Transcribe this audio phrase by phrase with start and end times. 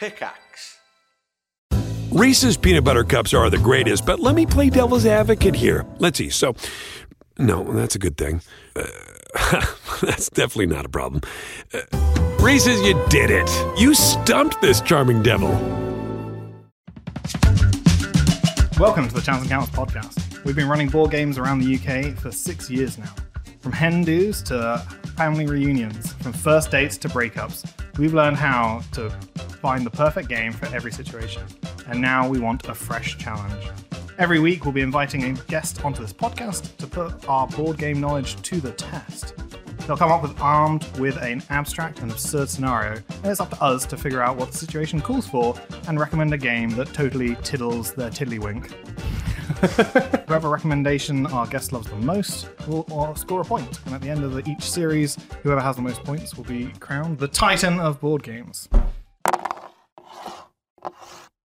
[0.00, 0.78] Pickaxe.
[2.10, 5.84] Reese's peanut butter cups are the greatest, but let me play devil's advocate here.
[5.98, 6.30] Let's see.
[6.30, 6.56] So,
[7.38, 8.40] no, that's a good thing.
[8.74, 8.86] Uh,
[10.00, 11.20] that's definitely not a problem.
[11.74, 11.80] Uh,
[12.40, 13.50] Reese's, you did it.
[13.78, 15.50] You stumped this charming devil.
[18.78, 20.42] Welcome to the Chance & Counters podcast.
[20.44, 23.14] We've been running board games around the UK for six years now.
[23.58, 24.78] From hen do's to
[25.18, 29.14] family reunions, from first dates to breakups, we've learned how to
[29.60, 31.42] find the perfect game for every situation.
[31.86, 33.68] And now we want a fresh challenge.
[34.18, 38.00] Every week, we'll be inviting a guest onto this podcast to put our board game
[38.00, 39.34] knowledge to the test.
[39.86, 43.62] They'll come up with armed with an abstract and absurd scenario, and it's up to
[43.62, 45.54] us to figure out what the situation calls for
[45.88, 48.70] and recommend a game that totally tiddles their tiddlywink.
[50.28, 54.08] Whoever recommendation our guest loves the most will will score a point, and at the
[54.08, 57.80] end of the, each series, whoever has the most points will be crowned the Titan
[57.80, 58.68] of board games.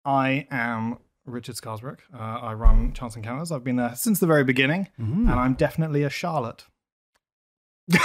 [0.05, 1.99] I am Richard Scarsbrook.
[2.13, 3.51] Uh, I run Chance & Counters.
[3.51, 6.65] I've been there since the very beginning, and I'm definitely a Charlotte.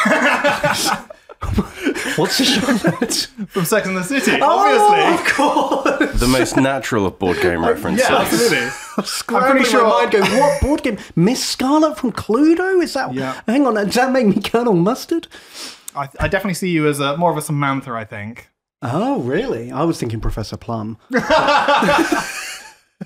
[2.17, 3.28] What's the Charlotte?
[3.48, 5.15] From Sex and the City, Oh, obviously.
[5.15, 6.20] of course.
[6.20, 8.09] The most natural of board game references.
[8.09, 8.69] Yeah, absolutely.
[9.05, 10.98] Scrambling pretty sure- my mind going, what board game?
[11.17, 12.83] Miss Scarlet from Cluedo?
[12.83, 13.12] Is that?
[13.15, 13.41] Yeah.
[13.47, 15.27] Hang on, does that make me Colonel Mustard?
[15.97, 18.48] I, I definitely see you as a, more of a Samantha, I think.
[18.83, 19.70] Oh, really?
[19.70, 20.98] I was thinking Professor Plum.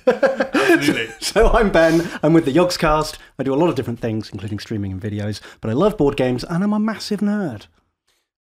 [0.07, 1.09] Absolutely.
[1.21, 2.09] So I'm Ben.
[2.23, 3.19] I'm with the Yogscast.
[3.39, 5.41] I do a lot of different things, including streaming and videos.
[5.61, 7.67] But I love board games, and I'm a massive nerd.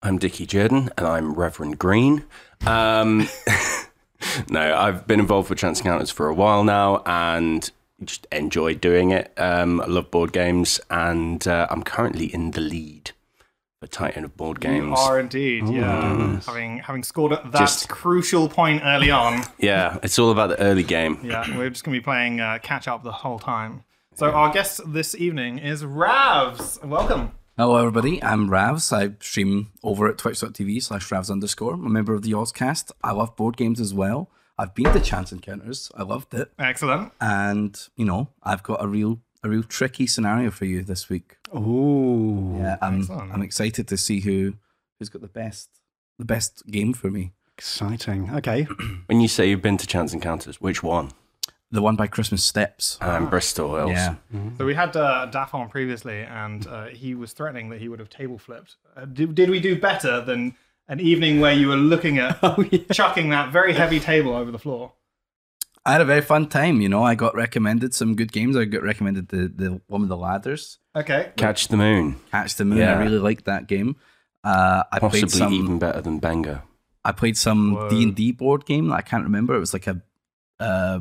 [0.03, 2.25] I'm Dickie Jordan, and I'm Reverend Green.
[2.67, 3.29] Um,
[4.49, 7.71] no, I've been involved with Chance & Counters for a while now, and
[8.05, 9.33] just enjoy doing it.
[9.37, 13.11] Um, I love board games, and uh, I'm currently in the lead
[13.81, 14.99] for Titan of Board You Games.
[14.99, 16.41] are indeed, yeah.
[16.47, 20.59] Having having scored at that Just- crucial point early on, Yeah, it's all about the
[20.61, 21.19] early game.
[21.23, 23.85] yeah, we're just going to be playing uh, catch up the whole time.
[24.15, 26.85] So our guest this evening is Ravs.
[26.85, 27.33] Welcome.
[27.57, 28.23] Hello, everybody.
[28.23, 28.93] I'm Ravs.
[28.93, 31.75] I stream over at twitch.tv slash Ravs underscore.
[31.75, 32.91] I'm a member of the Yogscast.
[33.05, 34.29] I love board games as well.
[34.61, 35.93] I've been to Chance & Counters.
[35.97, 36.51] I loved it.
[36.59, 37.13] Excellent.
[37.21, 41.37] And, you know, I've got a real a real tricky scenario for you this week.
[41.53, 43.33] Oh, Yeah, I'm Excellent.
[43.33, 44.55] I'm excited to see who
[44.99, 45.69] who's got the best
[46.19, 47.33] the best game for me.
[47.57, 48.31] Exciting.
[48.35, 48.67] Okay.
[49.07, 51.11] When you say you've been to Chance & Counters, which one?
[51.71, 52.99] The one by Christmas Steps.
[53.01, 53.77] Um, Bristol.
[53.77, 53.91] Else.
[53.91, 54.15] Yeah.
[54.57, 57.99] So we had uh, Daff on previously, and uh, he was threatening that he would
[57.99, 58.77] have table flipped.
[58.97, 60.55] Uh, did, did we do better than
[60.89, 62.85] an evening where you were looking at Oh, yeah.
[62.93, 64.93] chucking that very heavy table over the floor?
[65.89, 67.03] I had a very fun time, you know.
[67.03, 68.57] I got recommended some good games.
[68.57, 70.79] I got recommended the, the one with the ladders.
[70.95, 71.33] Okay.
[71.37, 72.17] Catch the Moon.
[72.31, 72.79] Catch the Moon.
[72.79, 72.95] Yeah.
[72.99, 73.97] I really liked that game.
[74.45, 76.63] Uh, I Possibly played some even better than Banger.
[77.05, 79.55] I played some D and D board game that I can't remember.
[79.57, 80.03] It was like a
[80.61, 81.01] uh,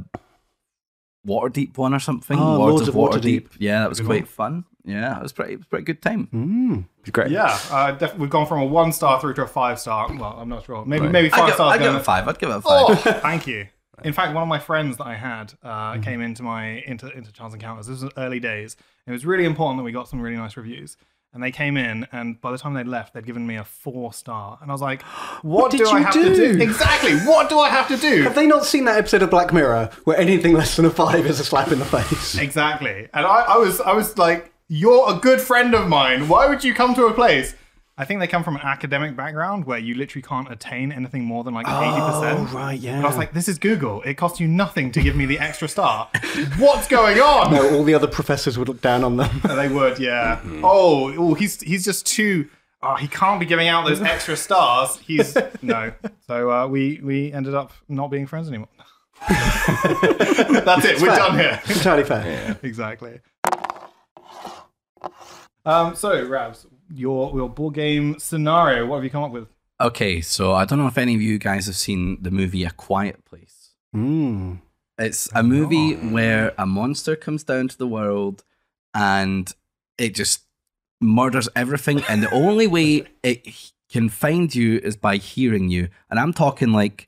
[1.27, 2.39] Waterdeep one or something.
[2.39, 3.47] Oh, Lords of Waterdeep.
[3.59, 4.63] Yeah, that was Good quite one.
[4.63, 4.65] fun.
[4.85, 5.53] Yeah, it was pretty.
[5.53, 6.29] It was pretty good time.
[6.33, 6.85] Mm.
[7.01, 7.31] It's great.
[7.31, 10.07] Yeah, uh, def- we've gone from a one star through to a five star.
[10.15, 10.85] Well, I'm not sure.
[10.85, 11.11] Maybe Right.
[11.11, 11.73] maybe I'd five give, stars.
[11.73, 12.27] I'd give going- it a five.
[12.29, 12.85] I'd give it a five.
[12.89, 13.67] Oh, thank you.
[14.03, 17.31] In fact, one of my friends that I had uh, came into my into into
[17.31, 17.87] Chance & Counters.
[17.87, 18.75] This was early days.
[19.07, 20.97] It was really important that we got some really nice reviews.
[21.33, 24.13] And they came in, and by the time they'd left, they'd given me a four
[24.13, 24.57] star.
[24.61, 25.01] And I was like,
[25.41, 26.53] "What, did do I you have to do?
[26.53, 26.63] do?
[26.63, 27.15] Exactly.
[27.17, 28.23] What do I have to do?
[28.23, 31.25] Have they not seen that episode of Black Mirror where anything less than a five
[31.25, 32.37] is a slap in the face?
[32.37, 33.07] Exactly.
[33.13, 36.27] And I, I was I was like, you're a good friend of mine.
[36.27, 37.55] Why would you come to a place?
[37.99, 41.43] I think they come from an academic background where you literally can't attain anything more
[41.43, 41.71] than like 80%.
[41.73, 42.97] Oh, right, yeah.
[42.97, 44.03] And I was like, this is Google.
[44.03, 46.07] It costs you nothing to give me the extra star.
[46.59, 47.51] What's going on?
[47.51, 49.41] No, all the other professors would look down on them.
[49.43, 50.39] And they would, yeah.
[50.63, 52.47] Oh, oh, he's he's just too.
[52.83, 54.97] Oh, he can't be giving out those extra stars.
[54.99, 55.91] He's no.
[56.27, 58.69] So uh, we we ended up not being friends anymore.
[59.27, 61.01] That's it.
[61.01, 61.15] We're fair.
[61.15, 61.61] done here.
[61.67, 62.59] Entirely fair.
[62.61, 63.21] exactly.
[65.65, 68.85] Um, so, Ravs, your your board game scenario.
[68.85, 69.47] What have you come up with?
[69.79, 72.71] Okay, so I don't know if any of you guys have seen the movie A
[72.71, 73.75] Quiet Place.
[73.95, 74.61] Mm.
[74.97, 78.43] It's a movie where a monster comes down to the world
[78.95, 79.53] and
[79.99, 80.41] it just
[80.99, 82.01] murders everything.
[82.09, 83.47] And the only way it
[83.89, 85.89] can find you is by hearing you.
[86.09, 87.07] And I'm talking like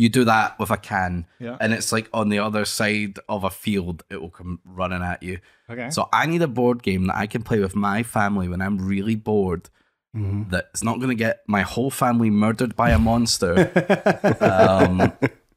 [0.00, 1.56] you do that with a can, Yeah.
[1.60, 5.22] and it's like on the other side of a field, it will come running at
[5.22, 5.38] you.
[5.68, 5.90] Okay.
[5.90, 8.78] So I need a board game that I can play with my family when I'm
[8.78, 9.68] really bored.
[10.12, 13.54] That's not going to get my whole family murdered by a monster.
[14.40, 15.12] um,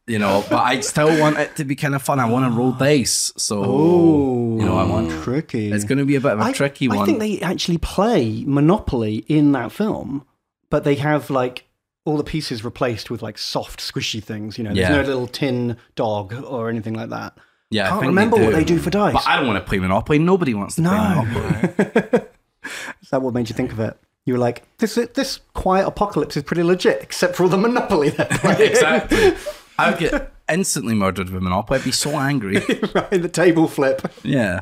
[0.05, 2.19] you know, but I still want it to be kind of fun.
[2.19, 5.09] I want to roll dice, so Oh, you know, I want.
[5.23, 5.71] tricky.
[5.71, 6.99] It's going to be a bit of a I- tricky one.
[6.99, 10.25] I think they actually play Monopoly in that film,
[10.69, 11.63] but they have like
[12.05, 14.57] all the pieces replaced with like soft, squishy things.
[14.57, 14.91] You know, Yeah.
[14.91, 17.37] there's no little tin dog or anything like that.
[17.69, 19.13] Yeah, I Can't think remember what they do for dice.
[19.13, 20.19] But I don't want to play Monopoly.
[20.19, 21.25] Nobody wants to play No.
[21.25, 22.21] Monopoly.
[23.01, 23.97] Is that what made you think of it?
[24.25, 28.09] You were like, this this quiet apocalypse is pretty legit, except for all the Monopoly
[28.09, 28.71] they're playing.
[28.71, 29.33] exactly.
[29.77, 31.79] I would get instantly murdered with Monopoly.
[31.79, 32.55] I'd be so angry.
[32.93, 34.01] right, the table flip.
[34.23, 34.61] Yeah.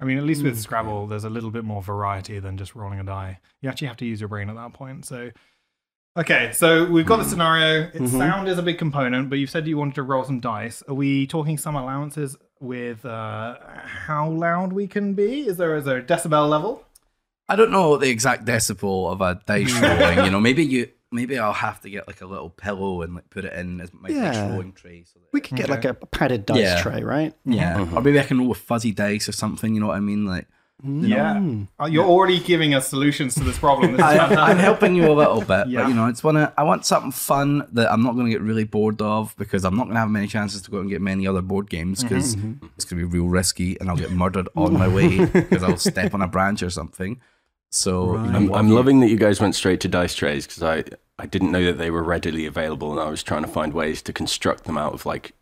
[0.00, 0.48] I mean, at least Hmm.
[0.48, 3.38] with Scrabble, there's a little bit more variety than just rolling a die.
[3.62, 5.06] You actually have to use your brain at that point.
[5.06, 5.30] So,
[6.16, 7.08] okay, so we've Hmm.
[7.08, 7.82] got the scenario.
[7.82, 8.18] It, Mm-hmm.
[8.18, 10.82] Sound is a big component, but you've said you wanted to roll some dice.
[10.88, 15.46] Are we talking some allowances with uh, how loud we can be?
[15.46, 16.84] Is there is there a decibel level?
[17.48, 20.24] I don't know the exact decibel of a dice rolling.
[20.24, 23.28] You know, maybe you maybe I'll have to get like a little pillow and like
[23.30, 24.48] put it in as my dice Yeah.
[24.50, 25.04] rolling tray.
[25.04, 25.72] So that, We could get Okay.
[25.72, 26.80] like a padded dice Yeah.
[26.82, 27.34] tray, right?
[27.44, 29.74] yeah, or maybe I can roll with fuzzy dice or something.
[29.74, 30.24] You know what I mean?
[30.24, 30.46] Like
[30.84, 31.08] Mm.
[31.08, 31.34] Yeah.
[31.34, 31.68] Mm.
[31.80, 33.92] Uh, you're already giving us solutions to this problem.
[33.92, 35.82] This I, I'm helping you a little bit, Yeah.
[35.82, 38.42] but you know, it's wanna I want something fun that I'm not going to get
[38.42, 41.00] really bored of because I'm not going to have many chances to go and get
[41.00, 42.08] many other board games mm-hmm.
[42.08, 42.66] because mm-hmm.
[42.76, 45.76] it's going to be real risky and I'll get murdered on my way because I'll
[45.76, 47.20] step on a branch or something.
[47.70, 50.62] So you know, I'm, I'm loving that you guys went straight to dice trays because
[50.62, 50.84] I,
[51.18, 54.00] I didn't know that they were readily available and I was trying to find ways
[54.02, 55.34] to construct them out of like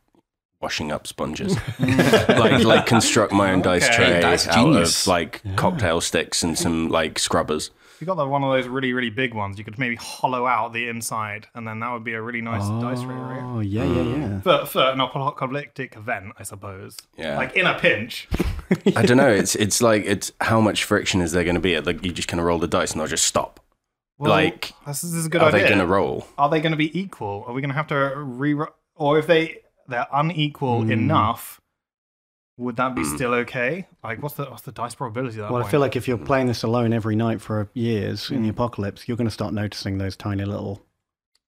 [0.62, 1.56] washing up sponges.
[1.80, 5.02] like like construct my own dice Okay, tray that's out genius.
[5.02, 7.70] of like cocktail sticks and some like scrubbers.
[7.94, 10.44] If you got the, one of those really, really big ones, you could maybe hollow
[10.46, 13.40] out the inside, and then that would be a really nice dice tray, right?
[13.42, 14.02] Oh, yeah, yeah, yeah.
[14.16, 14.42] Mm.
[14.42, 16.96] For, for an apocalyptic event, I suppose.
[17.16, 17.36] Yeah.
[17.36, 18.28] Like in a pinch.
[18.96, 19.28] I don't know.
[19.30, 21.78] It's it's like it's how much friction is there going to be?
[21.78, 23.60] Like you just kind of roll the dice and they'll just stop.
[24.18, 25.62] Well, Like, this is, this is a good Are idea.
[25.62, 26.26] they going to roll?
[26.38, 27.44] Are they going to be equal?
[27.46, 28.56] Are we going to have to re
[28.94, 29.58] or if they
[29.88, 30.90] they're unequal Hmm.
[30.92, 31.60] enough?
[32.58, 32.94] Would that Hmm.
[32.96, 33.86] be still okay?
[34.04, 35.38] Like, what's the what's the dice probability?
[35.38, 38.30] Of that Well, I feel like if you're playing this alone every night for years
[38.30, 40.82] in the apocalypse, you're going to start noticing those tiny little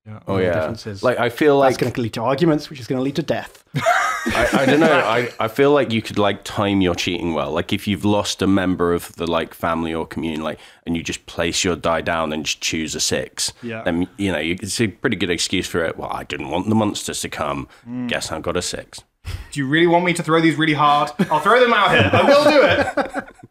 [0.07, 0.21] Yeah.
[0.27, 0.55] Oh yeah.
[0.55, 1.03] differences.
[1.03, 3.17] Like I feel that's like going to lead to arguments, which is going to lead
[3.17, 3.65] to death.
[4.27, 4.93] I, I don't know.
[4.93, 7.51] I, I feel like you could like time your cheating well.
[7.51, 11.03] Like if you've lost a member of the like family or community, like, and you
[11.03, 13.53] just place your die down and just choose a six.
[13.63, 13.83] Yeah.
[13.83, 15.97] Then you know you, it's a pretty good excuse for it.
[15.99, 17.69] Well, I didn't want the monsters to come.
[17.89, 18.09] Mm.
[18.09, 19.03] Guess I got a six.
[19.53, 21.11] Do you really want me to throw these really hard?
[21.31, 22.11] I'll throw them out here.
[22.13, 23.29] I will do it.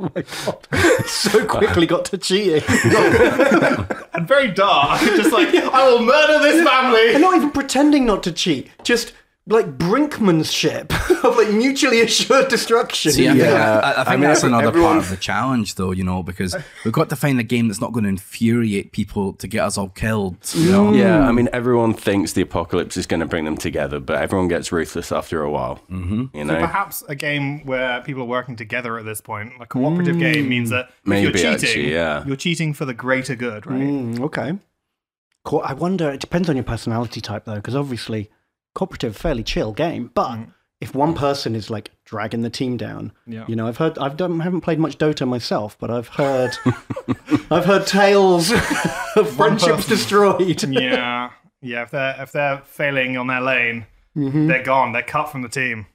[0.00, 1.06] Oh my god!
[1.06, 2.62] so quickly got to cheating.
[4.14, 5.00] And very dark.
[5.00, 7.00] Just like I will murder this family.
[7.00, 7.20] and family.
[7.20, 9.12] not even pretending not to cheat, just
[9.50, 10.90] like brinkmanship
[11.24, 13.12] of like mutually assured destruction.
[13.12, 13.80] See, I think, Yeah.
[13.82, 15.90] I, I think I mean, that's every- another everyone- part of the challenge, though.
[15.90, 16.54] You know, because
[16.84, 19.78] we've got to find a game that's not going to infuriate people to get us
[19.78, 20.36] all killed.
[20.54, 24.00] You know, Yeah, I mean everyone thinks the apocalypse is going to bring them together,
[24.00, 25.80] but everyone gets ruthless after a while.
[25.90, 26.36] Mm-hmm.
[26.36, 26.58] You know.
[26.58, 30.70] Perhaps a game where people are working together at this point, a cooperative game, means
[30.70, 32.24] that if Maybe, you're cheating, actually, yeah.
[32.26, 33.80] you're cheating for the greater good, right?
[33.80, 34.58] Mm, okay.
[35.44, 36.10] Co- I wonder.
[36.10, 38.30] It depends on your personality type, though, because obviously,
[38.78, 40.10] cooperative, fairly chill game.
[40.14, 40.38] But
[40.80, 43.44] if one person is like dragging the team down, Yeah.
[43.48, 43.98] you know, I've heard.
[43.98, 44.40] I've done.
[44.40, 46.52] haven't played much Dota myself, but I've heard.
[47.50, 48.50] I've heard tales
[49.16, 49.90] of friendships person.
[49.90, 50.62] destroyed.
[50.70, 51.30] yeah,
[51.60, 51.82] yeah.
[51.82, 53.86] If they're if they're failing on their lane,
[54.16, 54.46] Mm-hmm.
[54.48, 54.92] they're gone.
[54.92, 55.86] They're cut from the team.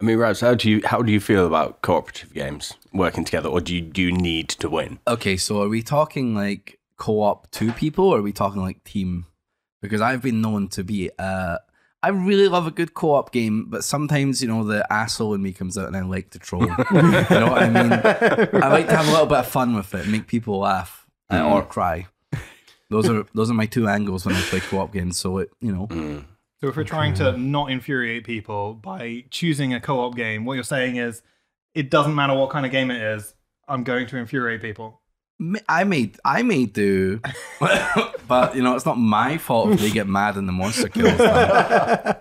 [0.00, 3.48] I mean, Ravs, how do you how do you feel about cooperative games working together,
[3.48, 4.98] or do you do you need to win?
[5.08, 9.26] Okay, so are we talking like co-op two people, or are we talking like team?
[9.82, 11.10] Because I've been known to be.
[11.18, 11.58] Uh,
[12.04, 15.54] I really love a good co-op game, but sometimes you know the asshole in me
[15.54, 16.62] comes out, and I like to troll.
[16.68, 17.92] you know what I mean?
[18.62, 21.42] I like to have a little bit of fun with it, make people laugh uh,
[21.42, 22.06] or cry.
[22.90, 25.16] Those are those are my two angles when I play co-op games.
[25.16, 25.86] So it, you know,
[26.60, 30.62] So if we're trying to not infuriate people by choosing a co-op game, what you're
[30.62, 31.22] saying is
[31.74, 33.34] it doesn't matter what kind of game it is.
[33.66, 35.00] I'm going to infuriate people.
[35.38, 37.20] Ma- I may I may do,
[38.28, 41.16] but you know it's not my fault if they get mad and the monster kills
[41.18, 42.16] them.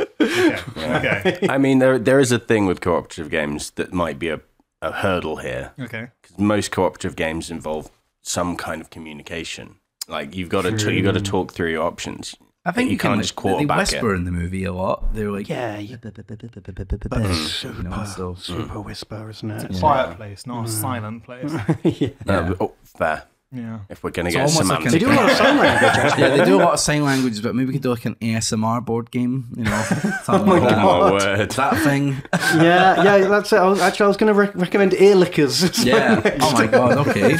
[0.00, 0.58] Okay.
[0.76, 1.46] Okay.
[1.48, 4.40] I mean, there there is a thing with cooperative games that might be a,
[4.82, 6.08] a hurdle here Okay.
[6.22, 7.90] because most cooperative games involve
[8.22, 9.76] some kind of communication.
[10.08, 12.34] Like you've got to t- you got to talk through your options.
[12.70, 14.72] I think you you, can can't like, just they quarterback whisper in the movie a
[14.72, 15.14] lot.
[15.14, 19.64] They're like, Yeah, you- but super, you know, so super whisper, isn't it?
[19.70, 21.52] It's a Quiet place, not a silent place.
[21.84, 22.08] yeah.
[22.26, 23.24] Uh, oh, fair.
[23.52, 23.80] Yeah.
[23.88, 25.82] If we're gonna It's get almost like They do a lot of sign language.
[25.90, 26.22] actually.
[26.22, 28.14] yeah, they do a lot of sign language, but maybe we could do like an
[28.20, 29.82] ASMR board game, you know,
[30.22, 30.78] something my like that.
[30.78, 31.12] oh my God.
[31.38, 31.50] word.
[31.50, 32.22] That thing,
[32.62, 33.56] yeah, yeah, that's it.
[33.56, 35.84] I was, actually, I was going to rec- recommend ear lickers.
[35.84, 36.20] yeah.
[36.40, 37.36] Oh my god, okay.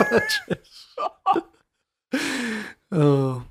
[2.93, 3.45] oh,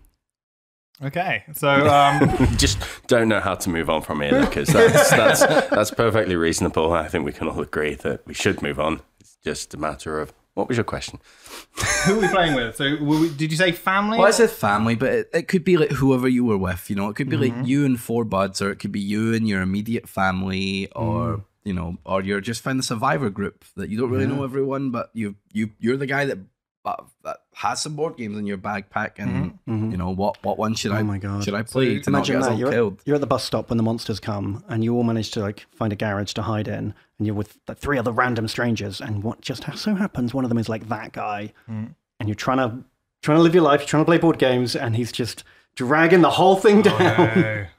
[1.04, 1.44] Okay.
[1.54, 2.78] So um, Just
[3.08, 5.40] don't know how to move on from here because that's that's
[5.70, 6.92] that's perfectly reasonable.
[6.94, 9.02] I think we can all agree that we should move on.
[9.20, 11.20] It's just a matter of What was your question?
[12.06, 12.76] Who are we playing with?
[12.76, 14.18] So, were we, did you say family?
[14.18, 16.90] Well, I said family, but it, it could be like whoever you were with.
[16.90, 17.60] You know, it could be Mm-hmm.
[17.60, 21.38] like you and four buds, or it could be you and your immediate family, or
[21.38, 21.44] Mm.
[21.64, 24.92] you know, or you're just find the survivor group that you don't really know everyone,
[24.92, 26.40] but you you you're the guy that
[26.84, 30.74] uh, that has some board games in your backpack, and you know what what one
[30.76, 31.44] should I Oh my God.
[31.44, 33.02] should I play to not Imagine get that you're, killed?
[33.06, 35.66] you're at the bus stop when the monsters come, and you all manage to like
[35.76, 39.24] find a garage to hide in, and you're with like, three other random strangers, and
[39.24, 41.96] what just ha- so happens, one of them is like that guy, Mm.
[42.20, 42.84] and you're trying to
[43.22, 45.44] trying to live your life, you're trying to play board games, and he's just
[45.76, 46.98] dragging the whole thing down.
[47.00, 47.66] No.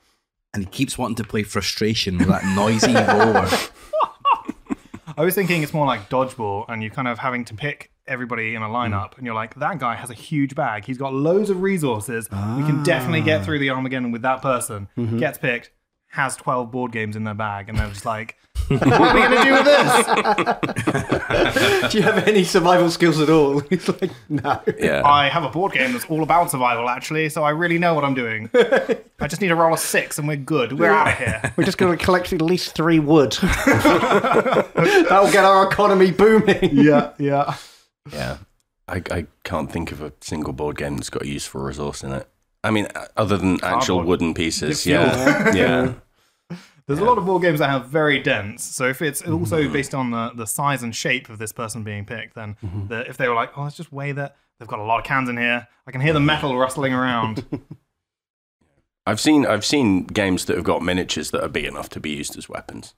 [0.53, 3.47] And he keeps wanting to play frustration with that noisy roar.
[5.17, 8.55] I was thinking it's more like dodgeball, and you're kind of having to pick everybody
[8.55, 8.75] in a hmm.
[8.75, 10.85] lineup, and you're like, that guy has a huge bag.
[10.85, 12.29] He's got loads of resources.
[12.31, 13.45] We can definitely get ah.
[13.45, 14.89] through the Armageddon with that person.
[14.99, 15.19] Mm-hmm.
[15.19, 15.71] Gets picked,
[16.09, 18.37] has 12 board games in their bag, and they're just like,
[18.69, 20.07] what are we going to do with this?
[21.93, 23.61] Do you have any survival skills at all?
[23.71, 24.61] He's like, no.
[24.79, 25.03] Yeah.
[25.05, 28.05] I have a board game that's all about survival, actually, so I really know what
[28.05, 28.51] I'm doing.
[28.55, 30.79] I just need to roll a six, and we're good.
[30.79, 31.53] We're out of here.
[31.57, 33.33] We're just going to collect at least three wood.
[33.41, 36.71] That'll get our economy booming.
[36.73, 37.57] Yeah, yeah.
[38.13, 38.39] Yeah.
[38.89, 42.13] I, I can't think of a single board game that's got a useful resource in
[42.13, 42.29] it.
[42.63, 44.87] I mean, uh, other than actual wooden pieces.
[44.87, 45.53] Yeah.
[45.55, 45.95] yeah.
[46.87, 48.65] There's a lot of board games that have very dense.
[48.65, 52.05] So if it's also based on the, the size and shape of this person being
[52.05, 52.57] picked, then
[52.89, 54.37] the, if they were like, oh, let's just weigh that.
[54.59, 55.69] They've got a lot of cans in here.
[55.87, 57.47] I can hear the metal rustling around.
[59.07, 62.11] I've seen I've seen games that have got miniatures that are big enough to be
[62.11, 62.95] used as weapons.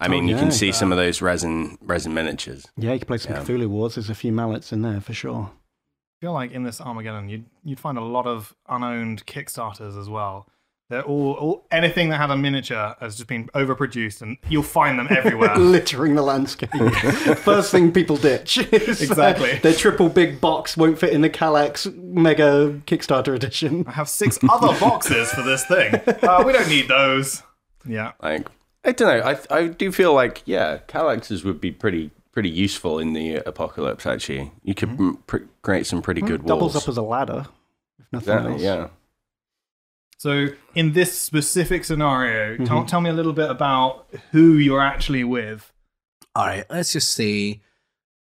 [0.00, 0.40] I mean, you yeah.
[0.40, 2.66] can see some of those resin resin miniatures.
[2.76, 3.42] Yeah, you can play some Yeah.
[3.42, 3.94] Cthulhu Wars.
[3.96, 5.50] There's a few mallets in there for sure.
[5.52, 10.08] I feel like in this Armageddon, you'd, you'd find a lot of unowned Kickstarters as
[10.08, 10.46] well.
[10.90, 14.98] They're all, all anything that had a miniature has just been overproduced, and you'll find
[14.98, 15.56] them everywhere.
[15.56, 16.70] Littering the landscape.
[17.38, 18.58] First thing people ditch.
[18.72, 19.54] is, Exactly.
[19.58, 23.84] their triple big box won't fit in the Kallax Mega Kickstarter edition.
[23.86, 25.94] I have six other boxes for this thing.
[25.94, 27.44] Uh, we don't need those.
[27.86, 28.12] Yeah.
[28.20, 28.48] Like
[28.84, 29.24] I don't know.
[29.30, 34.06] I I do feel like yeah, Kallaxes would be pretty pretty useful in the apocalypse.
[34.06, 35.10] Actually, you could Mm-hmm.
[35.10, 36.84] mm pr- create some pretty good Doubles walls.
[36.84, 37.46] Doubles up as a ladder,
[37.98, 38.62] if nothing Exactly, else.
[38.62, 38.88] yeah.
[40.18, 45.24] So, in this specific scenario, tell, tell me a little bit about who you're actually
[45.24, 45.72] with.
[46.36, 47.62] All right, let's just say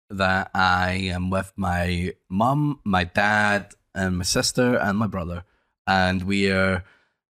[0.09, 5.43] that I am with my mum, my dad, and my sister and my brother,
[5.85, 6.85] and we are,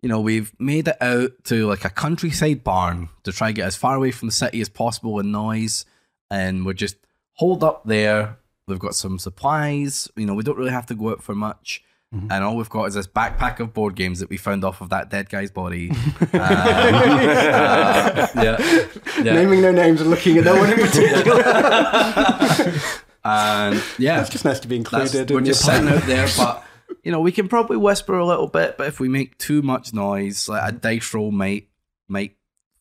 [0.07, 3.65] you know, we've made it out to like a countryside barn to try and get
[3.65, 5.83] as far away from the city as possible with noise,
[6.31, 6.95] and we're just
[7.33, 8.37] holed up there.
[8.69, 10.07] We've got some supplies.
[10.15, 11.83] You know, we don't really have to go out for much.
[12.13, 14.87] And all we've got is this backpack of board games that we found off of
[14.91, 15.91] that dead guy's body.
[16.21, 18.57] Um, uh, yeah,
[19.21, 19.33] yeah.
[19.33, 21.43] Naming no names and looking at no one in particular.
[23.25, 25.29] And yeah, It's just nice to be included.
[25.29, 26.63] we're in just sitting out there, but
[27.07, 29.93] you know, we can probably whisper a little bit, but if we make too much
[29.93, 31.67] noise, like a dice roll might
[32.09, 32.33] might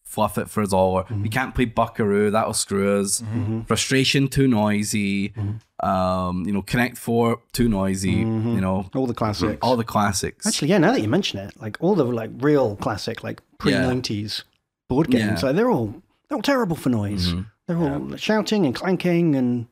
[0.03, 0.95] fluff it for us all.
[0.99, 1.23] Or Mm-hmm.
[1.23, 3.23] We can't play Buckaroo, that'll screw us.
[3.67, 5.29] Frustration too noisy.
[5.31, 5.89] Mm-hmm.
[5.89, 8.11] Um, you know, Connect Four too noisy.
[8.11, 9.59] You know, All the classics.
[9.63, 10.47] all the classics.
[10.47, 13.73] Actually, yeah, now that you mention it, like all the like real classic, like pre
[13.73, 14.43] nineties
[14.89, 15.35] board games, Yeah.
[15.35, 15.47] Mm-hmm.
[15.47, 15.95] like they're all
[16.29, 17.33] they're all terrible for noise.
[17.69, 19.67] They're all shouting and clanking and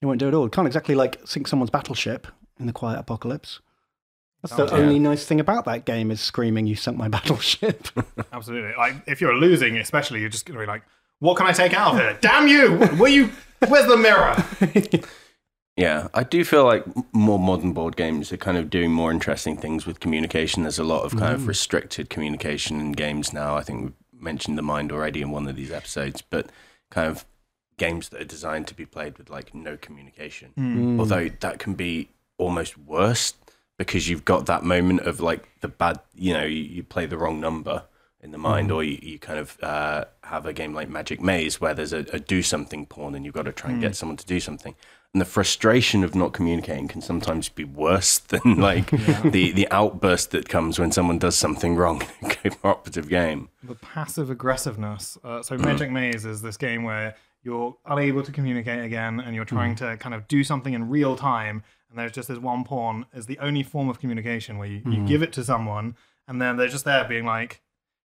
[0.00, 0.48] you won't do it all.
[0.48, 2.26] Can't exactly like sink someone's battleship
[2.62, 3.60] in the quiet apocalypse.
[4.42, 4.82] That's the Yeah.
[4.82, 7.88] only nice thing about that game is screaming you sunk my battleship.
[8.32, 8.72] Absolutely.
[8.76, 10.82] Like, if you're losing, especially, you're just going to be like,
[11.20, 12.18] what can I take out of here?
[12.20, 12.76] Damn you!
[12.96, 13.30] Where you?
[13.68, 14.34] Where's the mirror?
[15.76, 19.56] Yeah, I do feel like more modern board games are kind of doing more interesting
[19.56, 20.64] things with communication.
[20.64, 21.48] There's a lot of kind of mm.
[21.48, 23.54] restricted communication in games now.
[23.56, 26.50] I think we mentioned the mind already in one of these episodes, but
[26.90, 27.24] kind of
[27.78, 30.52] games that are designed to be played with like no communication.
[30.58, 30.98] Mm.
[30.98, 33.34] Although that can be almost worse
[33.78, 37.16] because you've got that moment of like the bad, you know, you, you play the
[37.16, 37.84] wrong number
[38.20, 41.60] in the mind, or you, you kind of uh, have a game like Magic Maze
[41.60, 44.16] where there's a, a do something pawn and you've got to try and get someone
[44.16, 44.76] to do something.
[45.12, 50.30] And the frustration of not communicating can sometimes be worse than like the, the outburst
[50.30, 53.48] that comes when someone does something wrong in a cooperative game.
[53.64, 55.18] the passive aggressiveness.
[55.24, 59.44] Uh, so Magic Maze is this game where you're unable to communicate again, and you're
[59.44, 61.64] trying to kind of do something in real time.
[61.92, 65.06] And there's just this one pawn is the only form of communication where you, you
[65.06, 65.94] give it to someone,
[66.26, 67.60] and then they're just there being like,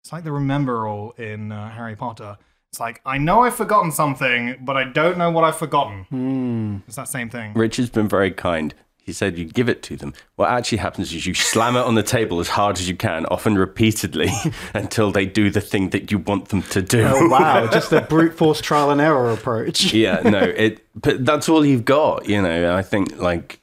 [0.03, 2.37] it's like the Remembrall in uh, Harry Potter.
[2.73, 6.83] It's like I know I've forgotten something, but I don't know what I've forgotten.
[6.87, 7.53] It's that same thing.
[7.53, 8.73] Richard's been very kind.
[8.97, 10.13] he said you give it to them.
[10.35, 13.25] What actually happens is you slam it on the table as hard as you can,
[13.27, 14.29] often repeatedly,
[14.73, 17.03] until they do the thing that you want them to do.
[17.07, 19.91] Oh wow, just a brute force trial and error approach.
[19.93, 20.85] yeah, no, it.
[20.95, 22.75] But that's all you've got, you know.
[22.75, 23.58] I think like,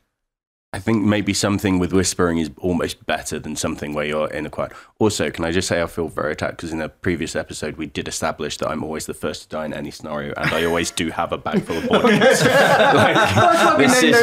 [0.73, 4.51] I think maybe something with whispering is almost better than something where you're in a
[4.51, 4.73] quiet.
[4.99, 7.87] Also, can I just say I feel very attacked because in a previous episode we
[7.87, 10.91] did establish that I'm always the first to die in any scenario, and I always
[10.91, 12.21] do have a bag full of board games.
[12.45, 14.17] like, this is,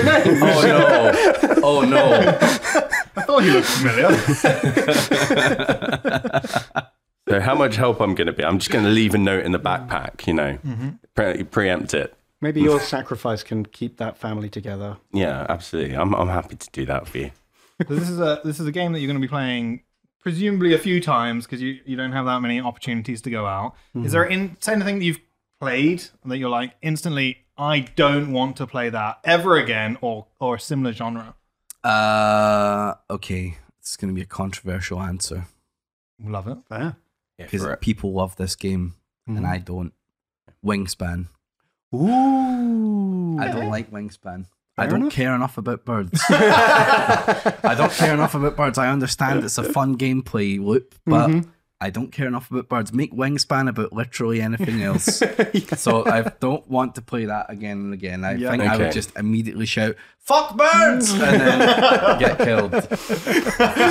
[0.43, 1.11] Oh no!
[1.63, 2.13] Oh no!
[3.15, 4.17] I thought you looked familiar.
[7.29, 8.43] so how much help I'm going to be?
[8.43, 10.89] I'm just going to leave a note in the backpack, you know, mm-hmm.
[11.15, 12.13] pre- preempt it.
[12.43, 14.97] Maybe your sacrifice can keep that family together.
[15.13, 15.95] Yeah, absolutely.
[15.95, 17.31] I'm I'm happy to do that for you.
[17.87, 19.83] So this is a this is a game that you're going to be playing
[20.19, 23.75] presumably a few times because you, you don't have that many opportunities to go out.
[23.95, 25.21] Is there in, is anything that you've
[25.59, 30.55] played that you're like instantly I don't want to play that ever again or or
[30.55, 31.35] a similar genre?
[31.81, 33.57] Uh, okay.
[33.79, 35.47] It's going to be a controversial answer
[36.23, 36.57] Love it.
[36.69, 36.97] Fair.
[37.37, 37.81] Yeah, because for it.
[37.81, 38.95] people love this game
[39.27, 39.93] and I don't.
[40.65, 41.27] Wingspan.
[41.93, 43.39] Ooh.
[43.39, 44.45] I don't like Wingspan.
[44.77, 45.13] I don't enough.
[45.13, 46.19] care enough about birds.
[46.29, 48.77] I don't care enough about birds.
[48.79, 51.49] I understand it's a fun gameplay loop, but Mm-hmm.
[51.81, 52.93] I don't care enough about birds.
[52.93, 55.21] Make Wingspan about literally anything else.
[55.75, 58.23] So I don't want to play that again and again.
[58.23, 58.51] I Yeah.
[58.51, 62.71] think I would just immediately shout "fuck birds" and then get killed.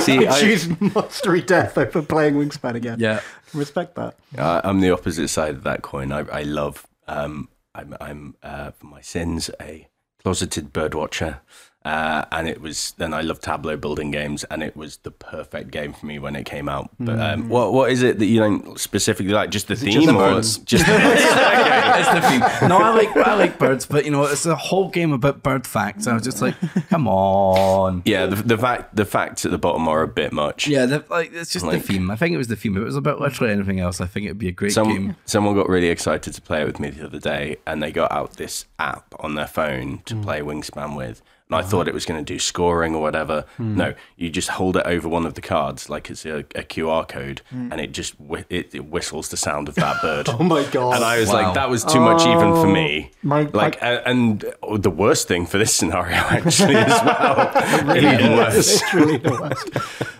[0.01, 2.99] See, I, Choose monstery death over playing Wingspan again.
[2.99, 3.19] Yeah.
[3.53, 4.15] Respect that.
[4.35, 6.11] Uh, I'm the opposite side of that coin.
[6.11, 6.87] I, I love.
[7.07, 9.87] Um, I'm, I'm uh, for my sins a
[10.21, 11.41] closeted bird watcher,
[11.85, 12.93] uh, and it was.
[12.97, 16.35] Then I love tableau building games, and it was the perfect game for me when
[16.35, 16.89] it came out.
[16.99, 19.49] But um, what what is it that you don't specifically like?
[19.49, 20.57] Just the theme, just the or birds?
[20.59, 22.69] just it's the theme.
[22.69, 25.67] No, I like I like birds, but you know, it's a whole game about bird
[25.67, 26.07] facts.
[26.07, 26.55] I was just like,
[26.89, 28.01] come on.
[28.05, 28.25] yeah.
[28.27, 30.67] The, the fact the facts at the bottom are a bit much.
[30.67, 32.09] Yeah, the, like it's just Like- the theme.
[32.11, 32.75] I think it was the theme.
[32.77, 34.87] If it was about literally anything else, I think it would be a great Some,
[34.87, 35.15] game.
[35.25, 38.11] someone got really excited to play it with me the other day, and they got
[38.11, 41.21] out this app on their phone to play Wingspan with.
[41.53, 41.89] And I thought mm-hmm.
[41.89, 43.45] it was going to do scoring or whatever.
[43.57, 43.75] Hmm.
[43.75, 47.07] No, you just hold it over one of the cards like it's a, a QR
[47.07, 47.71] code, hmm.
[47.71, 50.29] and it just whi- it, it whistles the sound of that bird.
[50.43, 50.95] Oh my god.
[50.95, 51.35] And I was Wow.
[51.35, 53.11] like, that was too much even for me.
[53.13, 54.43] Oh, my- like, a- and
[54.77, 58.81] the worst thing for this scenario actually as well, even worse.
[58.81, 59.69] it's really the worst.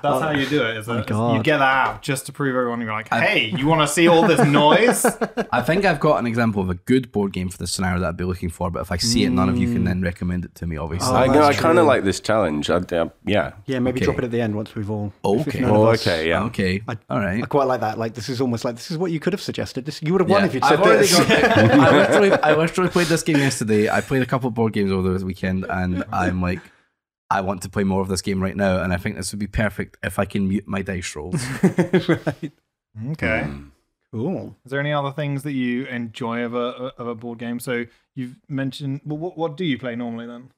[0.04, 0.78] That's how you do it.
[0.78, 1.38] Is oh that God.
[1.38, 4.08] you get that out just to prove everyone you're like, hey, you want to see
[4.08, 5.06] all this noise?
[5.52, 8.10] I think I've got an example of a good board game for this scenario that
[8.10, 8.70] I'd be looking for.
[8.70, 9.86] But if I see it, none of you can mm.
[9.86, 10.78] then recommend it to me.
[10.78, 11.16] Obviously.
[11.16, 12.70] Oh, I, know, I kind of like this challenge.
[12.70, 13.54] I, uh, yeah.
[13.66, 14.06] Yeah, maybe Okay.
[14.06, 15.12] drop it at the end once we've all.
[15.24, 15.60] Okay.
[15.60, 16.28] if none Oh, okay.
[16.30, 16.44] Yeah.
[16.46, 16.82] Okay.
[17.10, 17.44] All right.
[17.44, 17.98] I quite like that.
[17.98, 19.86] Like this is almost like this is what you could have suggested.
[19.86, 20.48] This you would have won Yeah.
[20.48, 21.18] if you'd said I've already this.
[21.20, 23.90] got- I, literally, I literally played this game yesterday.
[23.90, 26.60] I played a couple of board games over the weekend, and I'm like,
[27.30, 28.84] I want to play more of this game right now.
[28.84, 31.44] And I think this would be perfect if I can mute my dice rolls.
[32.08, 32.52] right.
[33.12, 33.48] okay.
[34.12, 34.56] Cool.
[34.64, 37.60] Is there any other things that you enjoy of a of a board game?
[37.60, 39.02] So you've mentioned.
[39.04, 40.52] Well, what what do you play normally then?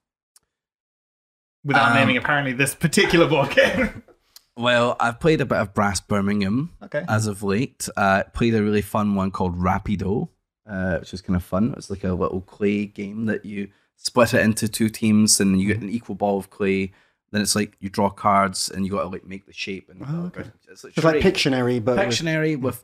[1.65, 4.03] Without Um, naming apparently this particular board game.
[4.57, 7.03] well, I've played a bit of Brass Birmingham okay.
[7.09, 7.89] as of late.
[7.97, 10.29] Uh, played a really fun one called Rapidough,
[10.69, 11.73] uh, which is kind of fun.
[11.75, 15.67] It's like a little clay game that you split it into two teams, and you
[15.67, 16.93] get an equal ball of clay.
[17.31, 19.89] Then it's like you draw cards, and you got to like make the shape.
[19.89, 20.49] And Oh, okay.
[20.69, 21.21] it's like, It's like.
[21.23, 22.83] Pictionary, but with- Pictionary with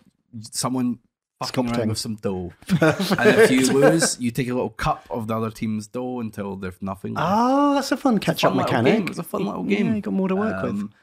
[0.52, 1.00] someone
[1.48, 2.52] fucking around with some dough.
[2.70, 2.80] and
[3.40, 6.82] if you lose, you take a little cup of the other team's dough until there's
[6.82, 7.28] nothing left.
[7.32, 8.98] oh, that's a fun catch-up fun little mechanic.
[9.00, 9.08] game.
[9.08, 9.96] It's a fun little Yeah, game.
[9.96, 10.72] you got more to work with.
[10.72, 10.94] Um,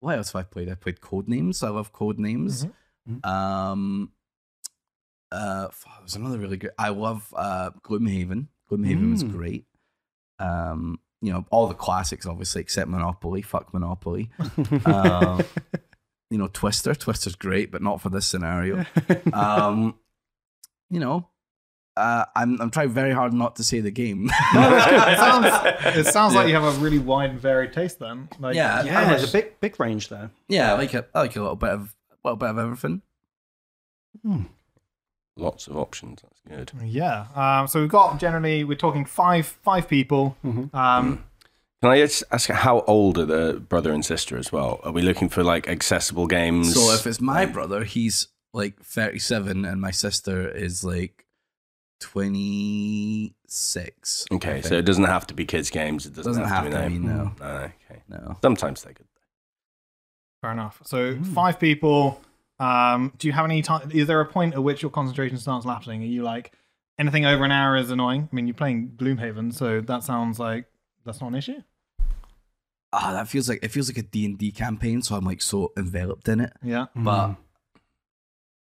[0.00, 0.68] What else have I played?
[0.68, 1.62] I played Codenames.
[1.62, 2.70] I love Codenames.
[3.08, 3.24] Mhm.
[3.26, 4.10] Um,
[5.32, 5.68] uh,
[6.00, 6.70] there's another really good.
[6.78, 8.48] I love uh, Gloomhaven.
[8.70, 9.32] Gloomhaven was Mm.
[9.32, 9.64] great.
[10.38, 13.40] Um, you know all the classics, obviously, except Monopoly.
[13.42, 14.30] Fuck Monopoly.
[14.84, 15.40] um,
[16.30, 16.94] you know Twister.
[16.94, 18.84] Twister's great, but not for this scenario.
[19.32, 19.94] Um,
[20.90, 21.28] you know,
[21.96, 24.30] uh, I'm I'm trying very hard not to say the game.
[24.54, 24.76] No.
[24.76, 25.46] It sounds,
[25.98, 28.28] it sounds like you have a really wide and varied taste then.
[28.38, 28.82] Like, Yeah.
[28.84, 30.30] yeah, there's a big big range there.
[30.48, 33.02] yeah, I like a, I like a little bit of a little bit of everything.
[34.22, 34.42] Hmm.
[35.36, 36.22] Lots of options.
[36.22, 36.72] That's good.
[36.84, 37.26] Yeah.
[37.34, 40.36] Um, so we've got generally we're talking five five people.
[40.72, 41.24] Um,
[41.82, 44.80] Can I just ask how old are the brother and sister as well?
[44.84, 46.74] Are we looking for like accessible games?
[46.74, 51.26] So if it's my brother, he's like 37, and my sister is like
[52.00, 54.24] 26.
[54.32, 56.06] Okay, so it doesn't have to be kids' games.
[56.06, 57.14] It doesn't, Doesn't have, to be, have to be, no.
[57.14, 57.32] no.
[57.40, 58.02] No, okay.
[58.08, 58.36] no.
[58.42, 59.06] Sometimes they could.
[60.40, 60.80] fair enough.
[60.84, 62.20] So five people.
[62.60, 63.90] Um, do you have any time?
[63.92, 66.02] Is there a point at which your concentration starts lapsing?
[66.02, 66.52] Are you like
[66.98, 68.28] anything over an hour is annoying?
[68.32, 70.66] I mean, you're playing Gloomhaven, so that sounds like
[71.04, 71.62] that's not an issue.
[72.92, 75.02] ah, that feels like it feels like a D and D campaign.
[75.02, 76.52] So I'm like so enveloped in it.
[76.62, 76.86] Yeah.
[76.94, 77.36] But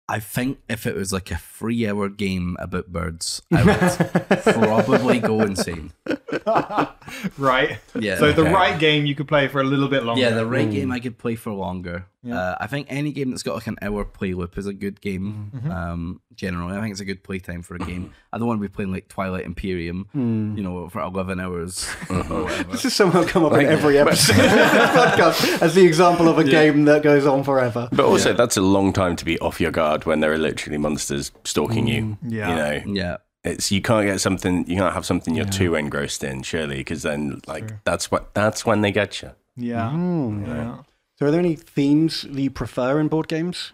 [0.07, 5.19] I think if it was like a three hour game about birds, I would probably
[5.19, 5.93] go insane.
[7.37, 7.77] right.
[7.99, 8.17] Yeah.
[8.17, 8.51] So the Okay.
[8.53, 10.21] right game you could play for a little bit longer.
[10.21, 12.05] Yeah, the right game I could play for longer.
[12.23, 12.39] Yeah.
[12.39, 14.99] Uh, I think any game that's got like an hour play loop is a good
[14.99, 15.51] game.
[15.55, 15.69] Mm-hmm.
[15.71, 18.13] Um, generally, I think it's a good playtime for a game.
[18.33, 20.57] I don't want to be playing like Twilight Imperium, Hmm.
[20.57, 22.71] you know, for eleven hours or whatever.
[22.71, 26.43] This has somehow come up in every episode of podcast as the example of a
[26.43, 27.87] game that goes on forever.
[27.91, 30.79] But also, that's a long time to be off your guard when there are literally
[30.79, 32.17] monsters stalking you.
[32.27, 32.49] yeah.
[32.49, 36.23] You know, Yeah, it's you can't get something, you can't have something you're too engrossed
[36.23, 39.31] in, surely, because then like that's what that's when they get you.
[39.55, 39.91] Yeah.
[39.91, 40.45] Hmm.
[40.45, 40.77] Yeah.
[41.17, 43.71] So, are there any themes that you prefer in board games?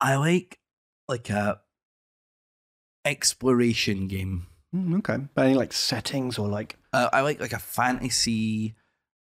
[0.00, 0.58] I like
[1.08, 1.60] like a
[3.04, 4.46] exploration game.
[4.74, 8.74] Mm, okay, but any like settings or like Uh, I like like a fantasy.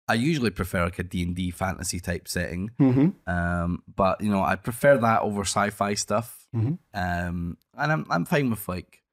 [0.08, 2.72] I usually prefer like a D and D fantasy type setting.
[2.80, 3.14] Mhm.
[3.28, 6.37] Um, but you know, I prefer that over sci-fi stuff.
[6.56, 6.78] Mhm.
[6.94, 9.04] Um, and I'm I'm fine with like,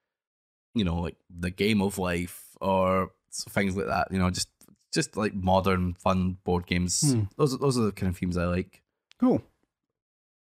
[0.75, 3.11] you know, like the game of life or
[3.51, 4.09] things like that.
[4.11, 4.49] You know, just
[4.93, 7.01] just like modern fun board games.
[7.13, 7.23] Hmm.
[7.37, 8.83] Those are- those are the kind of themes I like.
[9.21, 9.43] cool.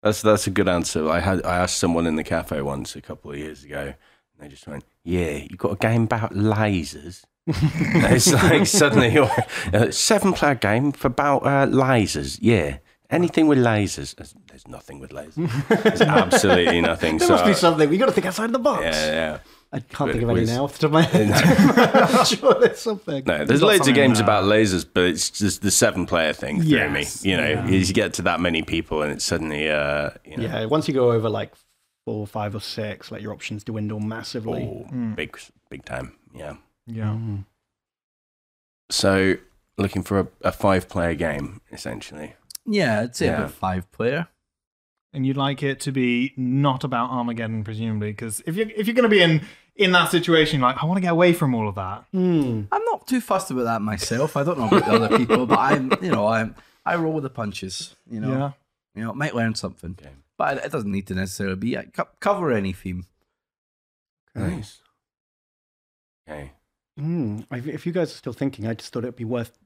[0.02, 1.08] That's that's a good answer.
[1.08, 3.94] I had I asked someone in the cafe once a couple of years ago, and
[4.38, 9.30] they just went, "Yeah, you got a game about lasers." It's like suddenly you're
[9.72, 12.38] a seven player game for about uh, lasers.
[12.42, 12.78] Yeah,
[13.12, 14.14] anything with lasers.
[14.16, 15.68] There's, there's nothing with lasers.
[15.82, 17.18] There's absolutely nothing.
[17.18, 17.88] There so must be something.
[17.88, 18.82] We got to think outside the box.
[18.84, 19.38] yeah, yeah.
[19.74, 21.30] I can't But think of it any was- now off the top of my head.
[22.18, 23.24] I'm sure there's something.
[23.24, 26.60] No, there's not loads of games about lasers, but it's just the seven player thing
[26.60, 27.30] threw Yes, me.
[27.30, 27.66] You know, yeah.
[27.68, 30.94] you get to that many people, and it's suddenly, uh, you know, Yeah, once you
[30.94, 31.54] go over like
[32.04, 34.62] four, five, or six, like your options dwindle massively.
[34.64, 35.16] oh, Mm.
[35.16, 35.38] big,
[35.70, 36.16] big time.
[36.34, 36.56] Yeah.
[36.86, 37.04] Yeah.
[37.16, 37.44] Mm.
[38.90, 39.36] So,
[39.78, 42.34] looking for a, a five player game, essentially.
[42.66, 43.36] Yeah, I'd say Yeah.
[43.38, 44.28] about five player.
[45.14, 48.94] And you'd like it to be not about Armageddon, presumably, because if you're if you're
[48.94, 49.42] going to be in
[49.76, 52.04] in that situation, like I want to get away from all of that.
[52.12, 52.62] Hmm.
[52.72, 54.36] I'm not too fussed about that myself.
[54.38, 56.54] I don't know about the other people, but I'm you know I'm
[56.86, 57.94] I roll with the punches.
[58.10, 58.52] You know, Yeah.
[58.94, 59.96] you know, might learn something.
[60.00, 60.12] Okay.
[60.38, 61.76] But it doesn't need to necessarily be.
[61.76, 63.04] I co- cover any theme.
[64.34, 64.56] Okay.
[64.56, 64.80] Nice.
[66.26, 66.52] Okay.
[66.98, 67.46] Mm.
[67.52, 69.58] If if you guys are still thinking, I just thought it'd be worth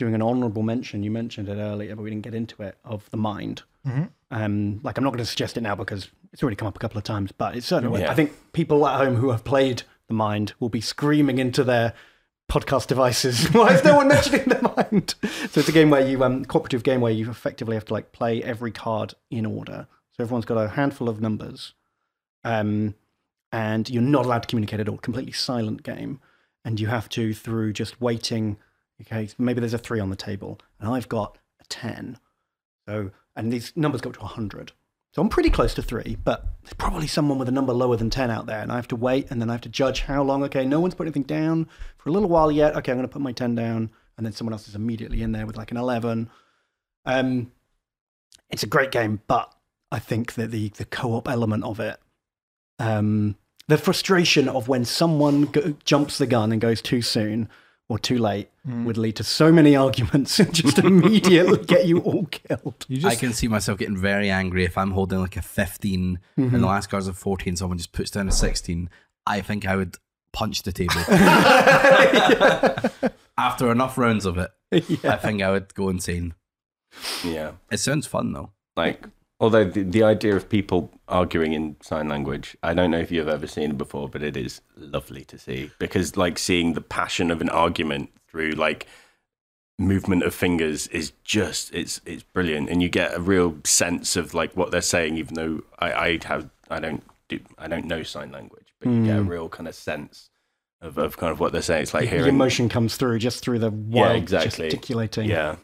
[0.00, 1.02] doing an honourable mention.
[1.04, 2.76] You mentioned it earlier, but we didn't get into it.
[2.84, 3.62] Of the mind.
[3.86, 4.10] Mhm.
[4.32, 6.78] Um, like I'm not going to suggest it now because it's already come up a
[6.80, 8.00] couple of times, but it's certainly.
[8.00, 8.10] Yeah.
[8.10, 11.92] I think people at home who have played the mind will be screaming into their
[12.50, 13.46] podcast devices.
[13.52, 15.14] Why is no one mentioning the mind?
[15.50, 18.10] So it's a game where you um cooperative game where you effectively have to like
[18.12, 19.86] play every card in order.
[20.16, 21.74] So everyone's got a handful of numbers,
[22.44, 22.94] um,
[23.52, 24.98] and you're not allowed to communicate at all.
[24.98, 26.20] Completely silent game,
[26.64, 28.56] and you have to through just waiting.
[29.00, 32.18] Okay, maybe there's a three on the table, and I've got a ten.
[32.86, 34.72] So and these numbers go up to hundred.
[35.12, 38.10] So I'm pretty close to three, but there's probably someone with a number lower than
[38.10, 38.60] 10 out there.
[38.60, 40.44] And I have to wait and then I have to judge how long.
[40.44, 42.76] Okay, no one's put anything down for a little while yet.
[42.76, 43.90] Okay, I'm going to put my 10 down.
[44.16, 46.30] And then someone else is immediately in there with like an 11.
[47.06, 47.50] Um,
[48.50, 49.52] it's a great game, but
[49.90, 51.98] I think that the, the co op element of it,
[52.78, 53.36] um,
[53.66, 55.52] the frustration of when someone
[55.84, 57.48] jumps the gun and goes too soon
[57.90, 58.84] or too late mm.
[58.84, 62.86] would lead to so many arguments and just immediately get you all killed.
[62.88, 66.46] You I can see myself getting very angry if I'm holding like a 15 and
[66.46, 66.60] mm-hmm.
[66.60, 68.88] the last card's a 14, someone just puts down a 16.
[69.26, 69.96] I think I would
[70.32, 70.94] punch the table.
[73.36, 76.34] After enough rounds of it, I think I would go insane.
[77.24, 77.52] Yeah.
[77.72, 78.52] It sounds fun though.
[78.76, 79.04] Like,
[79.40, 83.28] although the, the idea of people arguing in sign language, I don't know if you've
[83.28, 87.30] ever seen it before, but it is lovely to see because, like, seeing the passion
[87.30, 88.86] of an argument through like
[89.78, 94.34] movement of fingers is just it's it's brilliant, and you get a real sense of
[94.34, 98.02] like what they're saying, even though I I have I don't do I don't know
[98.02, 100.30] sign language, but you get a real kind of sense
[100.82, 101.82] of, of kind of what they're saying.
[101.82, 104.68] It's like the hearing emotion comes through just through the wild exactly.
[104.68, 105.28] gesticulating.
[105.28, 105.56] Yeah,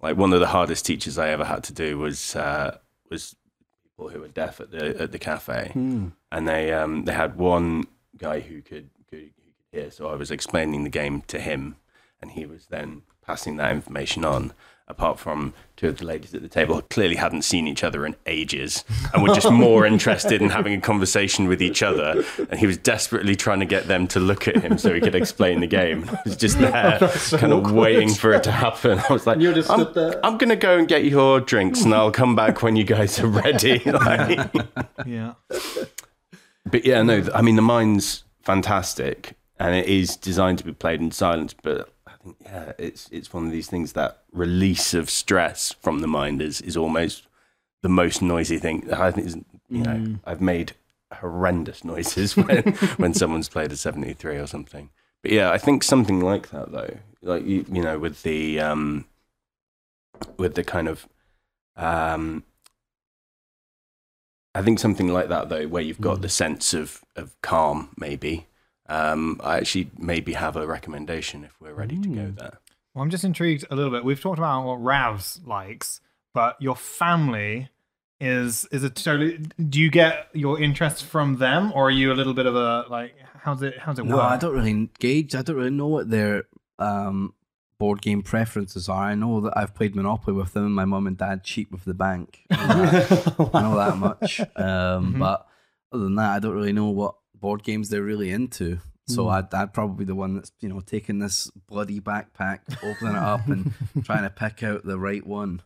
[0.00, 2.78] like one of the hardest teachers I ever had to do was uh,
[3.10, 3.36] was
[3.84, 6.08] people who were deaf at the at the cafe, Hmm.
[6.32, 7.84] and they um they had one
[8.16, 9.32] guy who could could, who could
[9.72, 9.90] hear.
[9.90, 11.76] So I was explaining the game to him,
[12.20, 14.52] and he was then passing that information on.
[14.88, 18.14] Apart from two of the ladies at the table, clearly hadn't seen each other in
[18.26, 22.22] ages and were just more interested in having a conversation with each other.
[22.50, 25.16] And he was desperately trying to get them to look at him so he could
[25.16, 26.08] explain the game.
[26.08, 27.00] I was just there,
[27.36, 29.00] kind of waiting for it to happen.
[29.00, 30.24] I was like, You just I'm, there.
[30.24, 33.18] I'm going to go and get your drinks and I'll come back when you guys
[33.18, 33.82] are ready.
[33.86, 34.50] Like-
[35.04, 35.34] yeah.
[36.64, 40.72] but yeah, no, th- I mean, the mine's fantastic and it is designed to be
[40.72, 41.95] played in silence, but I think
[42.44, 46.60] yeah, it's it's one of these things that release of stress from the mind is
[46.60, 47.26] is almost
[47.82, 48.92] the most noisy thing.
[48.92, 49.36] I think is
[49.68, 50.20] you know Mm.
[50.24, 50.72] I've made
[51.20, 52.62] horrendous noises when
[52.96, 54.90] when someone's played a seventy three or something.
[55.22, 59.06] But yeah, I think something like that though, like you you know with the um
[60.38, 61.06] with the kind of
[61.76, 62.44] um
[64.54, 66.22] I think something like that though, where you've got Mm.
[66.22, 68.46] the sense of of calm, maybe.
[68.88, 72.38] Um, I actually maybe have a recommendation if we're ready to go Mm.
[72.38, 72.58] there.
[72.94, 74.04] Well, I'm just intrigued a little bit.
[74.04, 76.00] We've talked about what Ravs likes,
[76.32, 77.68] but your family
[78.20, 79.38] is is it totally?
[79.68, 82.84] Do you get your interests from them, or are you a little bit of a
[82.88, 83.14] like?
[83.42, 83.78] How's it?
[83.78, 84.24] How's it No, work?
[84.24, 85.34] I don't really gauge.
[85.34, 86.44] I don't really know what their
[86.78, 87.34] um,
[87.78, 89.04] board game preferences are.
[89.04, 90.64] I know that I've played Monopoly with them.
[90.64, 92.44] and My mum and dad cheat with the bank.
[92.50, 94.40] I know that, I know that much.
[94.56, 95.18] Um, Mhm.
[95.18, 95.46] But
[95.92, 98.78] other than that, I don't really know what board games they're really into.
[99.08, 99.32] So Mm.
[99.32, 103.22] I'd, I'd probably be the one that's you know taking this bloody backpack, opening it
[103.22, 103.72] up, and
[104.04, 105.62] trying to pick out the right one.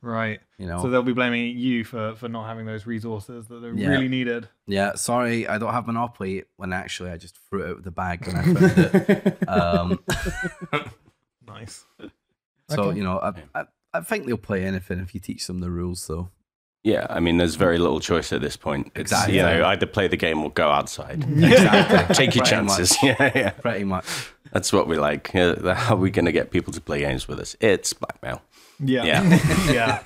[0.00, 0.40] Right.
[0.58, 0.80] You know.
[0.82, 3.88] So they'll be blaming you for for not having those resources that they Yeah.
[3.88, 4.48] really needed.
[4.66, 6.44] yeah, sorry, I don't have Monopoly.
[6.56, 9.38] When actually, I just threw it out of the bag when I found it.
[9.48, 9.98] Um,
[11.46, 11.84] Nice.
[12.68, 12.98] So Okay.
[12.98, 16.02] you know, I, I I think they'll play anything if you teach them the rules.
[16.02, 16.30] So
[16.86, 18.92] Yeah, I mean, there's very little choice at this point.
[18.94, 19.34] It's, Exactly.
[19.38, 21.24] You know, either play the game or go outside.
[21.28, 22.90] exactly, Take your Pretty chances.
[23.02, 23.16] much.
[23.20, 23.50] Yeah, yeah.
[23.50, 24.06] pretty much.
[24.52, 25.32] That's what we like.
[25.32, 27.56] How are we going to get people to play games with us?
[27.58, 28.40] It's blackmail.
[28.78, 29.02] Yeah.
[29.02, 29.40] Yeah.
[29.72, 30.02] yeah.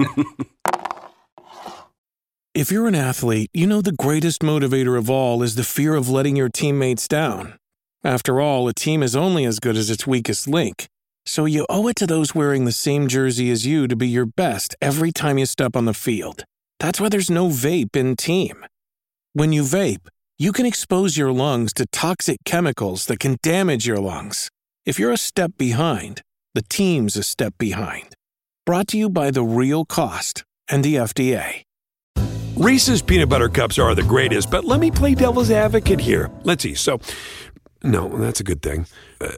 [2.54, 6.08] If you're an athlete, you know the greatest motivator of all is the fear of
[6.08, 7.58] letting your teammates down.
[8.02, 10.86] After all, a team is only as good as its weakest link.
[11.26, 14.24] So you owe it to those wearing the same jersey as you to be your
[14.24, 16.44] best every time you step on the field.
[16.80, 18.64] That's why there's no vape in team.
[19.34, 23.98] When you vape, you can expose your lungs to toxic chemicals that can damage your
[23.98, 24.48] lungs.
[24.86, 26.22] If you're a step behind,
[26.54, 28.14] the team's a step behind.
[28.64, 31.64] Brought to you by The Real Cost and the FDA.
[32.56, 36.30] Reese's peanut butter cups are the greatest, but let me play devil's advocate here.
[36.44, 36.74] Let's see.
[36.74, 36.98] So,
[37.82, 38.86] no, that's a good thing.
[39.20, 39.28] Uh,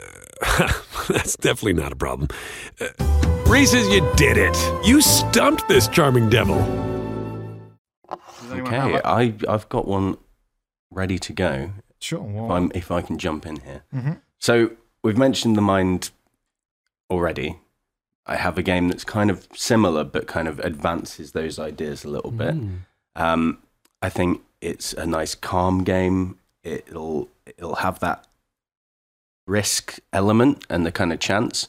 [1.09, 2.29] that's definitely not a problem.
[2.81, 2.87] Uh,
[3.47, 4.57] Reese's, you did it.
[4.87, 6.92] You stumped this charming devil.
[8.59, 9.01] Does have Okay.
[9.05, 10.17] I, I've got one
[10.91, 11.73] ready to go.
[12.01, 12.21] Sure.
[12.27, 13.83] If, Well, I'm, if I can jump in here.
[13.95, 14.21] Mhm.
[14.39, 16.11] So we've mentioned the mind
[17.11, 17.59] already.
[18.27, 22.09] I have a game that's kind of similar, but kind of advances those ideas a
[22.09, 22.55] little bit.
[23.17, 23.59] Um,
[24.01, 26.39] I think it's a nice, calm game.
[26.63, 28.27] It'll it'll have that
[29.47, 31.69] risk element and the kind of chance,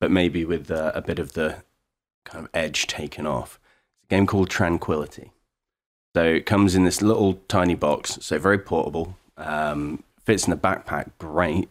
[0.00, 1.62] but maybe with uh, a bit of the
[2.24, 3.58] kind of edge taken off.
[3.96, 5.32] It's a game called Tranquility.
[6.14, 9.16] So it comes in this little tiny box, so very portable.
[9.36, 11.68] Um, fits in a backpack, great.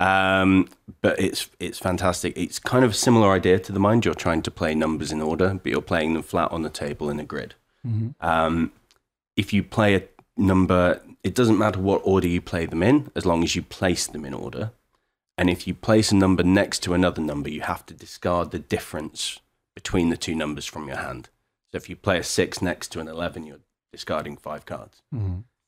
[0.00, 0.68] Um,
[1.00, 2.36] but it's it's fantastic.
[2.36, 4.04] It's kind of a similar idea to the mind.
[4.04, 7.08] You're trying to play numbers in order, but you're playing them flat on the table
[7.08, 7.54] in a grid.
[8.20, 8.72] Um,
[9.36, 10.02] if you play a
[10.36, 14.06] number, it doesn't matter what order you play them in, as long as you place
[14.06, 14.72] them in order.
[15.36, 18.58] And if you place a number next to another number, you have to discard the
[18.58, 19.40] difference
[19.74, 21.28] between the two numbers from your hand.
[21.72, 23.58] So if you play a six next to an 11, you're
[23.94, 25.02] discarding five cards,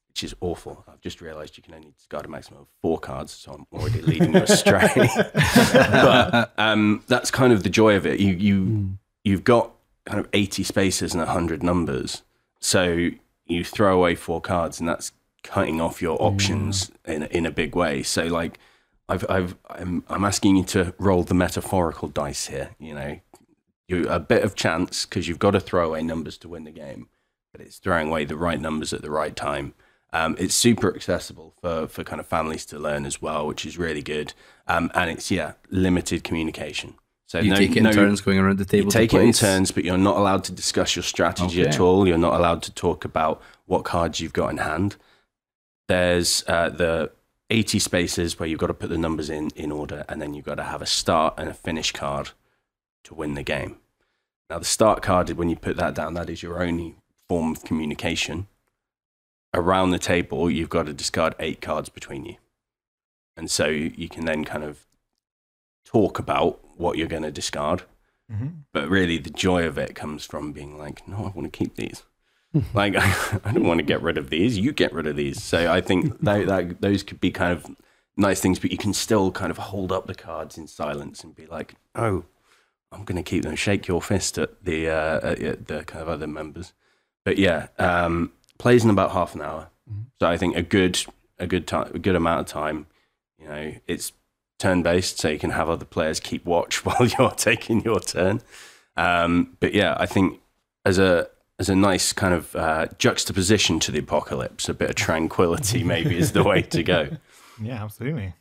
[0.09, 0.85] which is awful.
[0.89, 4.01] I've just realized you can only discard a maximum of four cards, so I'm already
[4.03, 5.09] leading you astray.
[5.73, 8.21] but um, that's kind of the joy of it.
[8.21, 9.73] You, you, you've got
[10.05, 12.23] kind of 80 spaces and 100 numbers.
[12.61, 13.11] So
[13.47, 15.13] you throw away four cards, and that's
[15.43, 18.03] cutting off your options in, a- in a big way.
[18.03, 18.59] So, like,
[19.09, 22.71] I've, I've, I'm, I'm asking you to roll the metaphorical dice here.
[22.81, 23.21] You know,
[23.87, 26.73] you a bit of chance because you've got to throw away numbers to win the
[26.73, 27.09] game,
[27.57, 29.75] but it's throwing away the right numbers at the right time.
[30.13, 33.79] Um, it's super accessible for, for kind of families to learn as well, which is
[33.79, 34.35] really good.
[34.67, 36.95] Um, and it's yeah, limited communication.
[37.27, 38.85] So You no, take it in no, turns going around the table.
[38.85, 41.81] you to take it in turns, but you're not allowed to discuss your strategy at
[41.81, 42.07] all.
[42.07, 44.97] You're not allowed to talk about what cards you've got in hand.
[45.89, 47.11] There's uh, the
[47.51, 50.45] 80 spaces where you've got to put the numbers in in order, and then you've
[50.45, 52.31] got to have a start and a finish card
[53.05, 53.79] to win the game.
[54.49, 56.95] Now, the start card, when you put that down, that is your only
[57.29, 58.47] form of communication.
[59.55, 62.37] Around the table, you've got to discard eight cards between you.
[63.37, 64.87] And so you can then kind of
[65.85, 67.83] talk about what you're going to discard
[68.31, 68.65] Mhm.
[68.73, 71.77] but really the joy of it comes from being like no i want to keep
[71.77, 72.03] these
[72.75, 72.97] like
[73.45, 75.81] I, don't want to get rid of these you get rid of these so i
[75.81, 77.77] think that, that those could be kind of
[78.17, 81.37] nice things but you can still kind of hold up the cards in silence and
[81.37, 82.25] be like oh
[82.91, 86.09] i'm going to keep them shake your fist at the uh, at the kind of
[86.09, 86.73] other members
[87.27, 89.69] but yeah um plays in about half an hour
[90.19, 91.05] so i think a good
[91.39, 92.87] a good time a good amount of time
[93.39, 94.13] you know it's
[94.59, 98.41] turn based, so you can have other players keep watch while you're taking your turn.
[98.97, 100.41] Um, but yeah, I think
[100.85, 104.97] as a as a nice kind of uh, juxtaposition to the apocalypse, a bit of
[104.97, 107.17] tranquility maybe is the way to go.
[107.61, 108.35] Yeah, absolutely.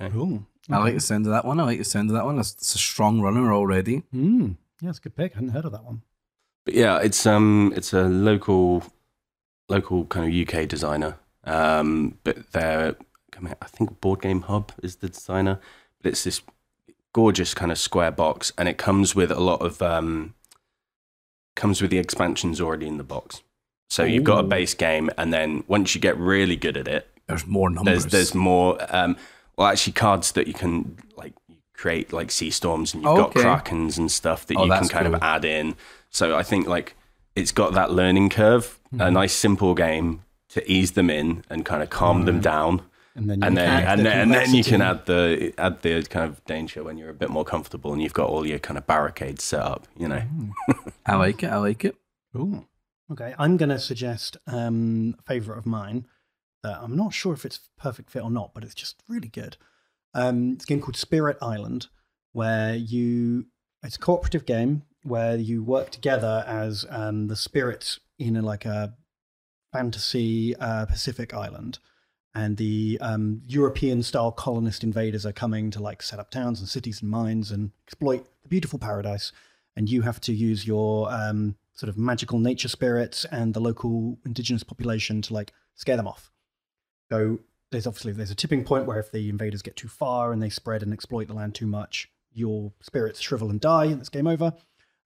[0.00, 0.46] Cool.
[0.70, 1.60] I like the sound of that one.
[1.60, 2.38] I like the sound of that one.
[2.38, 4.04] It's, it's a strong runner already.
[4.14, 4.56] Mm.
[4.80, 5.32] Yeah, it's a good pick.
[5.32, 6.02] I hadn't heard of that one.
[6.68, 8.82] But yeah, it's um it's a local
[9.70, 11.16] local kind of UK designer.
[11.44, 12.94] Um, but they're.
[13.62, 15.60] I think Board Game Hub is the designer.
[16.02, 16.42] But it's this
[17.14, 20.34] gorgeous kind of square box, and it comes with a lot of um
[21.56, 23.40] comes with the expansions already in the box.
[23.88, 27.08] So you've got a base game, and then once you get really good at it,
[27.28, 28.02] There's more numbers.
[28.02, 28.76] there's there's more.
[28.94, 29.16] Um,
[29.56, 31.32] well, actually, cards that you can like
[31.72, 33.40] create like sea storms, and you've Okay.
[33.42, 35.74] got krakens and stuff that Oh, you can kind of add in.
[36.10, 36.96] So I think like
[37.36, 39.02] it's got that learning curve, Mm-hmm.
[39.02, 42.80] a nice simple game to ease them in and kind of calm them down,
[43.14, 45.04] And then you and can then add and the then, and then you can add
[45.04, 48.30] the add the kind of danger when you're a bit more comfortable and you've got
[48.30, 49.86] all your kind of barricades set up.
[49.98, 50.22] You know,
[51.04, 51.48] I like it.
[51.48, 51.96] I like it.
[52.34, 52.66] Ooh.
[53.12, 56.06] Okay, I'm going to suggest um, a favorite of mine
[56.62, 59.58] that I'm not sure if it's perfect fit or not, but it's just really good.
[60.14, 61.88] Um, it's a game called Spirit Island,
[62.32, 63.46] where you
[63.82, 68.64] it's a cooperative game where you work together as um, the spirits in a, like
[68.64, 68.94] a
[69.72, 71.78] fantasy uh, Pacific island,
[72.34, 76.68] and the um, European style colonist invaders are coming to like set up towns and
[76.68, 79.32] cities and mines and exploit the beautiful paradise.
[79.76, 84.18] And you have to use your um, sort of magical nature spirits and the local
[84.26, 86.32] indigenous population to like scare them off.
[87.10, 87.38] So
[87.70, 90.50] there's obviously there's a tipping point where if the invaders get too far and they
[90.50, 94.26] spread and exploit the land too much, your spirits shrivel and die, and it's game
[94.26, 94.52] over.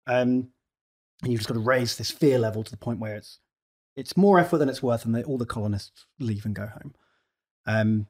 [0.07, 0.49] Um,
[1.23, 3.39] and you've just got to raise this fear level to the point where it's
[3.95, 6.95] it's more effort than it's worth, and they, all the colonists leave and go home.
[7.67, 8.07] Um,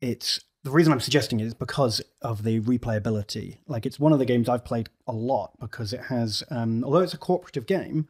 [0.00, 3.58] it's the reason I'm suggesting it is because of the replayability.
[3.66, 7.00] Like it's one of the games I've played a lot because it has, um, although
[7.00, 8.08] it's a cooperative game.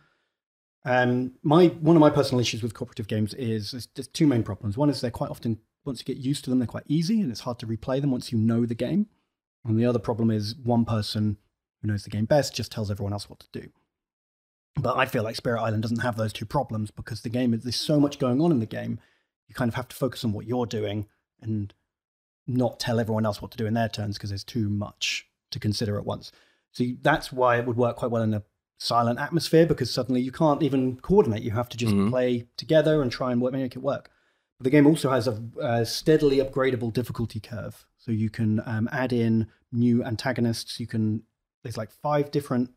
[0.85, 4.42] Um, my one of my personal issues with cooperative games is there's, there's two main
[4.42, 4.77] problems.
[4.77, 7.31] One is they're quite often once you get used to them, they're quite easy, and
[7.31, 9.07] it's hard to replay them once you know the game.
[9.64, 11.37] And the other problem is one person
[11.81, 13.69] who knows the game best just tells everyone else what to do.
[14.81, 17.62] But I feel like Spirit Island doesn't have those two problems because the game is
[17.64, 19.01] there's so much going on in the game.
[19.49, 21.07] You kind of have to focus on what you're doing
[21.41, 21.75] and
[22.47, 25.59] not tell everyone else what to do in their turns because there's too much to
[25.59, 26.31] consider at once.
[26.73, 28.43] So you- that's why it would work quite well in a
[28.79, 31.43] silent atmosphere because suddenly you can't even coordinate.
[31.43, 32.11] You have to just Mhm.
[32.11, 34.11] play together and try and work, make it work.
[34.59, 38.88] But the game also has a, a steadily upgradable difficulty curve, so you can um,
[38.93, 40.79] add in new antagonists.
[40.81, 41.23] You can
[41.62, 42.71] there's like five different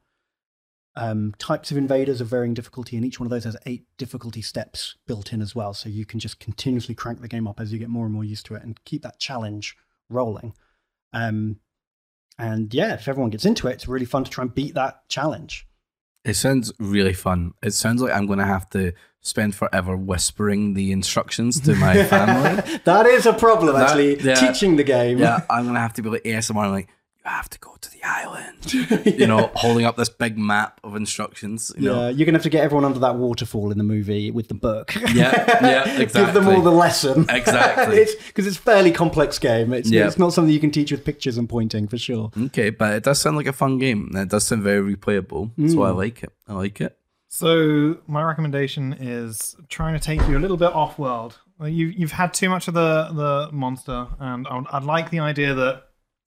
[0.96, 4.42] um, types of invaders of varying difficulty, and each one of those has eight difficulty
[4.42, 5.74] steps built in as well.
[5.74, 8.24] So you can just continuously crank the game up as you get more and more
[8.26, 9.76] used to it, and keep that challenge
[10.10, 10.54] rolling.
[11.14, 11.58] Um,
[12.38, 15.08] and yeah, if everyone gets into it, it's really fun to try and beat that
[15.08, 15.68] challenge.
[16.24, 17.54] It sounds really fun.
[17.64, 22.04] It sounds like I'm going to have to spend forever whispering the instructions to my
[22.06, 22.80] family.
[22.86, 24.20] that is a problem, That- actually.
[24.22, 24.36] yeah.
[24.36, 25.18] Teaching the game.
[25.20, 26.90] yeah, I'm going to have to be like ASMR, like,
[27.24, 28.58] you have to go to the island.
[29.22, 31.72] You know, holding up this big map of instructions.
[31.78, 34.32] You Yeah, know, you're gonna have to get everyone under that waterfall in the movie
[34.32, 34.94] with the book.
[35.14, 37.26] Yeah, yeah, Give them all the lesson.
[37.42, 38.06] Exactly.
[38.28, 39.74] because it's a fairly complex game.
[39.74, 40.08] It's Yeah.
[40.08, 42.32] it's not something you can teach with pictures and pointing for sure.
[42.48, 44.10] Okay, but it does sound like a fun game.
[44.14, 45.52] and It does sound very replayable.
[45.72, 45.96] So I mm.
[45.98, 46.32] like it.
[46.48, 46.98] I like it.
[47.28, 51.40] So my recommendation is trying to take you a little bit off world.
[51.60, 55.12] Like, You you've had too much of the the monster, and I would, I'd like
[55.12, 55.84] the idea that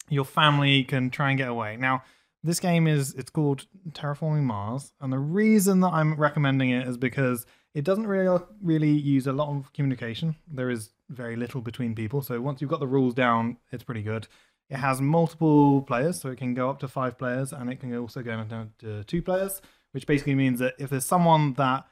[0.08, 1.76] your family can try and get away.
[1.76, 2.02] Now,
[2.42, 6.96] this game is it's called Terraforming Mars, and the reason that I'm recommending it is
[6.96, 10.36] because it doesn't really really use a lot of communication.
[10.46, 14.02] There is very little between people, so once you've got the rules down, it's pretty
[14.02, 14.28] good.
[14.70, 17.96] It has multiple players, so it can go up to five players, and it can
[17.96, 19.62] also go down to two players,
[19.92, 21.86] which basically means that if there's someone that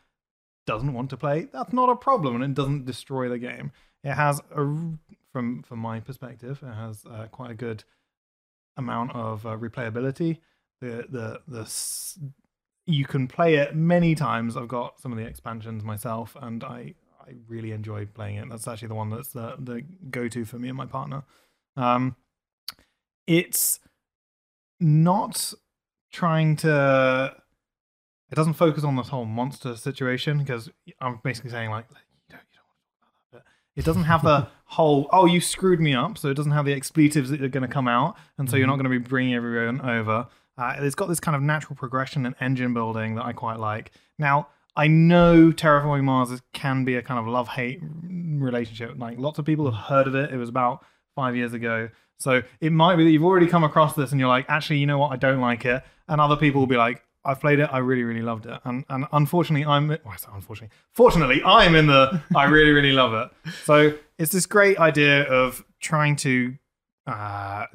[0.67, 3.73] doesn't want to play, that's not a problem, and it doesn't destroy the game.
[4.05, 4.77] It has a,
[5.33, 7.85] from from my perspective, it has uh, quite a good
[8.77, 10.39] amount of uh, replayability.
[10.81, 11.71] The the the
[12.87, 14.57] you can play it many times.
[14.57, 18.49] I've got some of the expansions myself, and I I really enjoy playing it.
[18.51, 21.23] That's actually the one that's the the go to for me and my partner.
[21.77, 22.17] Um,
[23.27, 23.79] it's
[24.81, 25.53] not
[26.13, 27.37] trying to.
[28.31, 30.71] It doesn't focus on this whole monster situation because
[31.01, 31.97] I'm basically saying like you
[32.31, 33.33] don't you don't want to talk about that.
[33.33, 33.45] But
[33.77, 36.73] it doesn't have the whole oh you screwed me up, so it doesn't have the
[36.73, 39.35] expletives that are going to come out, and so you're not going to be bringing
[39.35, 40.27] everyone over.
[40.59, 43.93] Uh, it's got this kind of natural progression and engine building that I quite like.
[44.19, 48.95] Now I know Terraforming Mars can be a kind of love hate relationship.
[48.97, 50.33] Like lots of people have heard of it.
[50.33, 51.91] It was about five years ago.
[52.19, 54.87] So it might be that you've already come across this and you're like, actually, you
[54.87, 55.13] know what?
[55.13, 55.83] I don't like it.
[56.09, 57.69] And other people will be like, I've played it.
[57.73, 58.59] I really, really loved it.
[58.65, 59.89] And and unfortunately, I'm.
[59.89, 60.75] Well, unfortunately.
[60.93, 62.23] Fortunately, I'm in the.
[62.35, 63.53] I really, really love it.
[63.65, 66.55] So it's this great idea of trying to
[67.07, 67.67] uh,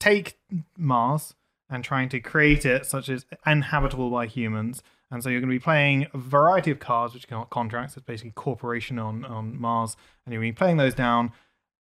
[0.00, 0.38] take
[0.76, 1.34] Mars
[1.70, 4.82] and trying to create it such as inhabitable by humans.
[5.10, 7.96] And so you're going to be playing a variety of cards, which are contracts.
[7.96, 11.32] It's basically corporation on on Mars, and you're going to be playing those down.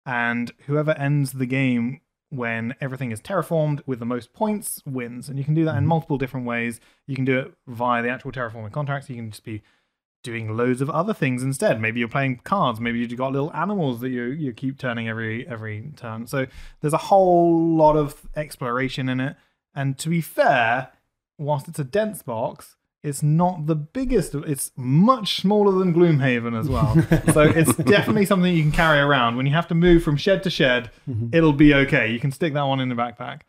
[0.05, 2.01] And whoever ends the game
[2.31, 5.29] when everything is terraformed with the most points wins.
[5.29, 5.89] And you can do that in mm-hmm.
[5.89, 6.81] multiple different ways.
[7.07, 9.09] You can do it via the actual terraforming contracts.
[9.09, 9.63] You can just be
[10.25, 11.81] doing loads of other things instead.
[11.81, 12.81] Maybe you're playing cards.
[12.81, 16.27] Maybe you've got little animals that you you keep turning every every turn.
[16.27, 16.47] So
[16.81, 19.37] there's a whole lot of exploration in it.
[19.75, 20.89] And to be fair,
[21.39, 24.35] whilst it's a dense box, it's not the biggest.
[24.35, 26.95] It's much smaller than Gloomhaven as well.
[27.33, 29.37] so it's definitely something you can carry around.
[29.37, 30.91] When you have to move from shed to shed,
[31.33, 32.11] it'll be okay.
[32.11, 33.43] You can stick that one in the backpack.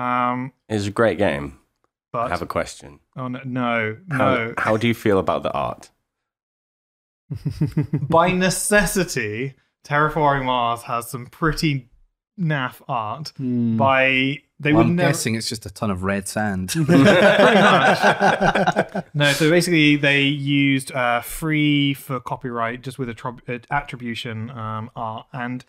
[0.00, 1.58] Um, It's a great game.
[2.12, 3.00] but I have a question.
[3.16, 4.54] oh no, no, How, no.
[4.56, 5.90] how do you feel about the art?
[8.08, 11.90] by necessity, Terraforming Mars has some pretty
[12.38, 13.32] naff art.
[13.36, 13.76] Hmm.
[13.76, 15.08] By they Well, would I'm never.
[15.10, 16.70] guessing it's just a ton of red sand.
[16.72, 19.04] Pretty much.
[19.14, 24.50] no, so basically they used uh, free for copyright, just with a tro- uh, attribution
[24.50, 25.64] um, art, and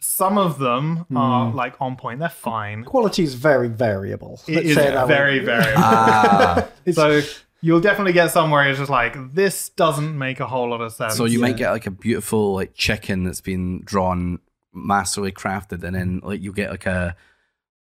[0.00, 2.20] some of them are like on point.
[2.20, 2.84] They're fine.
[2.84, 4.40] Quality is very variable.
[4.46, 5.06] It Let's is it way.
[5.06, 5.72] very, very.
[5.76, 7.20] ah, so
[7.60, 11.14] you'll definitely get somewhere it's just like this doesn't make a whole lot of sense.
[11.14, 14.38] so you might get like a beautiful like chicken that's been drawn,
[14.72, 17.14] masterly crafted, and then like you get like a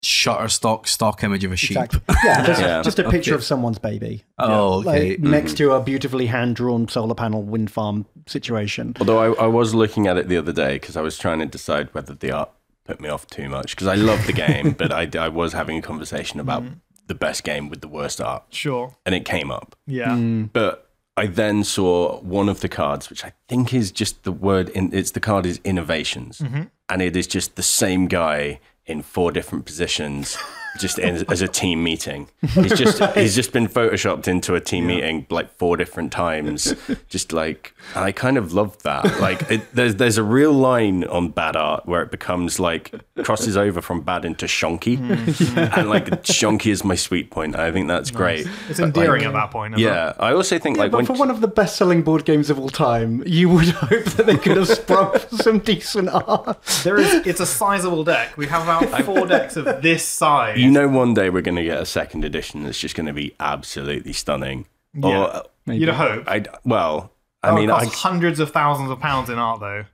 [0.03, 1.76] shutterstock stock image of a sheep.
[1.76, 2.00] Exactly.
[2.24, 2.82] Yeah, just, Yeah.
[2.82, 3.36] just a picture Okay.
[3.36, 4.24] of someone's baby.
[4.38, 5.11] Oh, okay.
[5.11, 5.30] Like, mm.
[5.30, 8.94] next to a beautifully hand drawn solar panel wind farm situation.
[8.98, 11.46] Although I, I was looking at it the other day because I was trying to
[11.46, 12.50] decide whether the art
[12.84, 15.78] put me off too much because I love the game, but I, I was having
[15.78, 16.80] a conversation about mm.
[17.07, 18.96] the best game with the worst art, sure.
[19.07, 19.76] and it came up.
[19.86, 20.11] Yeah.
[20.11, 20.50] Mm.
[20.53, 24.68] But I then saw one of the cards, which I think is just the word
[24.70, 26.62] in it's the card is innovations, mm-hmm.
[26.88, 28.59] and it is just the same guy
[28.93, 30.36] in four different positions,
[30.79, 32.29] just in, as a team meeting.
[32.41, 36.75] He's just he's just been photoshopped into a team meeting like four different times,
[37.09, 39.20] just like I kind of loved that.
[39.20, 42.93] Like it, there's there's a real line on bad art where it becomes like
[43.23, 44.99] crosses over from bad into shonky,
[45.79, 47.57] and like shonky is my sweet point.
[47.57, 48.47] I think that's great.
[48.68, 49.75] It's But, like, endearing at that point.
[49.75, 49.91] isn't it?
[49.91, 52.25] yeah, I also think Yeah, like but when for one of the best selling board
[52.25, 56.62] games of all time, you would hope that they could have sprung some decent art.
[56.85, 57.27] There is.
[57.27, 58.37] It's a sizable deck.
[58.37, 60.62] We have about four decks of this size.
[60.63, 63.13] You know one day we're going to get a second edition that's just going to
[63.13, 64.67] be absolutely stunning.
[64.95, 65.43] Yeah.
[65.67, 66.25] Or You'd hope.
[66.29, 69.61] I well, I That would mean, I, cost hundreds of thousands of pounds in art,
[69.61, 69.85] though.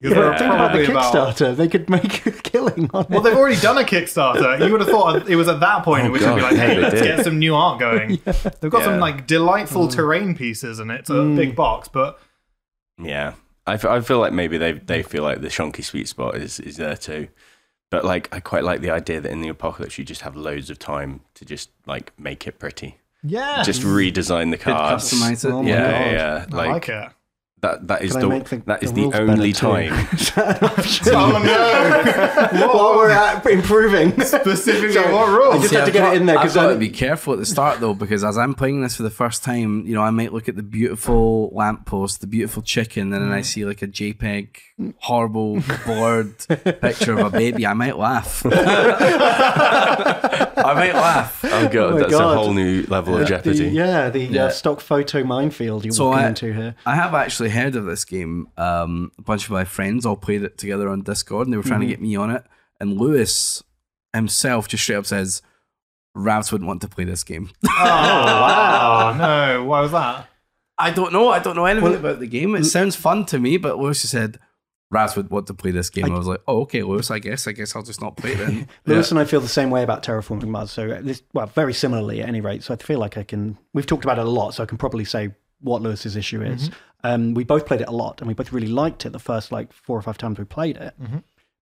[0.00, 1.56] Because Yeah, there are think about the probably about- Kickstarter.
[1.56, 3.22] They could make a killing on Well, it.
[3.24, 4.64] they've already done a Kickstarter.
[4.64, 6.56] You would have thought it was at that point Oh, in which they'd be like,
[6.56, 7.16] "Hey, they let's did.
[7.16, 8.18] get some new art going."
[8.60, 9.92] They've got some like delightful mm.
[9.92, 11.34] terrain pieces, and it's a mm.
[11.36, 11.88] big box.
[11.88, 12.18] But
[13.02, 13.34] yeah,
[13.66, 16.60] I, f- I feel like maybe they they feel like the shonky sweet spot is
[16.60, 17.28] is there too.
[17.90, 20.70] But like, I quite like the idea that in the apocalypse you just have loads
[20.70, 25.12] of time to just like make it pretty, yeah, just redesign the cards.
[25.12, 25.50] customize it.
[25.52, 26.12] Oh my yeah, God.
[26.12, 27.12] yeah, I like, like it.
[27.60, 27.86] that.
[27.88, 29.92] That is Can the the- that is the the, only time.
[31.08, 32.68] Oh no!
[32.68, 34.20] While we're at improving.
[34.20, 35.54] Specifically, Sorry, what I rules?
[35.56, 36.88] just See, had to get got- it in there because I've because got to be
[36.90, 39.94] careful at the start though, because as I'm playing this for the first time, you
[39.94, 43.44] know, I might look at the beautiful lamppost, the beautiful chicken, and then I mm.
[43.44, 44.48] see like a JPEG
[44.98, 46.36] horrible blurred
[46.80, 47.66] picture of a baby.
[47.66, 48.42] I might laugh.
[50.58, 51.40] I might laugh.
[51.44, 52.34] Oh god, my that's God.
[52.34, 53.58] a whole new level of jeopardy.
[53.58, 54.44] the, yeah, the Yeah.
[54.44, 56.74] Uh, stock photo minefield you're So walking I- into here.
[56.84, 58.48] I have actually heard of this game.
[58.56, 61.62] Um, a bunch of my friends all played it together on Discord, and they were
[61.62, 62.44] trying to get me on it.
[62.80, 63.62] And Lewis
[64.12, 65.40] himself just straight up says,
[66.16, 69.14] "Ravs wouldn't want to play this game." Oh wow!
[69.16, 70.28] No, why was that?
[70.78, 71.30] I don't know.
[71.30, 72.54] I don't know anything about the game.
[72.54, 74.38] It sounds fun to me, but Lewis just said
[74.94, 76.04] Ravs would want to play this game.
[76.04, 77.10] I, was like, oh, okay, Lewis.
[77.10, 77.46] I guess.
[77.48, 78.68] I guess I'll just not play it then.
[78.86, 80.70] Lewis and I feel the same way about terraforming Mars.
[80.70, 82.62] So this, well, very similarly at any rate.
[82.62, 83.58] So I feel like I can.
[83.74, 86.70] We've talked about it a lot, so I can probably say what Lewis's issue is.
[87.02, 89.50] Um, we both played it a lot, and we both really liked it the first
[89.50, 90.94] like four or five times we played it.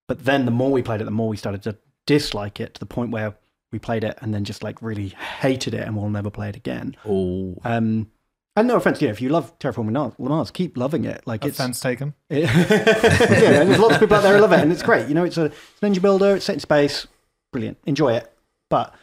[0.06, 2.80] But then the more we played it, the more we started to dislike it to
[2.80, 3.34] the point where
[3.72, 5.08] we played it and then just like really
[5.40, 6.94] hated it, and we'll never play it again.
[7.06, 8.10] oh, Um,
[8.56, 11.22] and no offense, you know, if you love terraforming Mars, Mars keep loving it.
[11.26, 12.14] Like it's Offense taken.
[12.30, 15.08] it- yeah, there's lots of people out there who love it, and it's great.
[15.08, 16.36] You know, it's a it's an engine builder.
[16.36, 17.06] It's set in space.
[17.52, 17.78] Brilliant.
[17.86, 18.32] Enjoy it.
[18.70, 18.94] But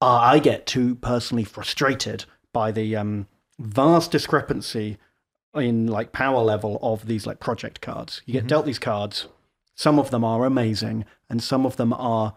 [0.00, 3.26] uh, I get too personally frustrated by the um,
[3.58, 4.98] vast discrepancy
[5.54, 8.22] in like power level of these like project cards.
[8.26, 9.28] You get dealt these cards,
[9.74, 12.36] Some of them are amazing, and some of them are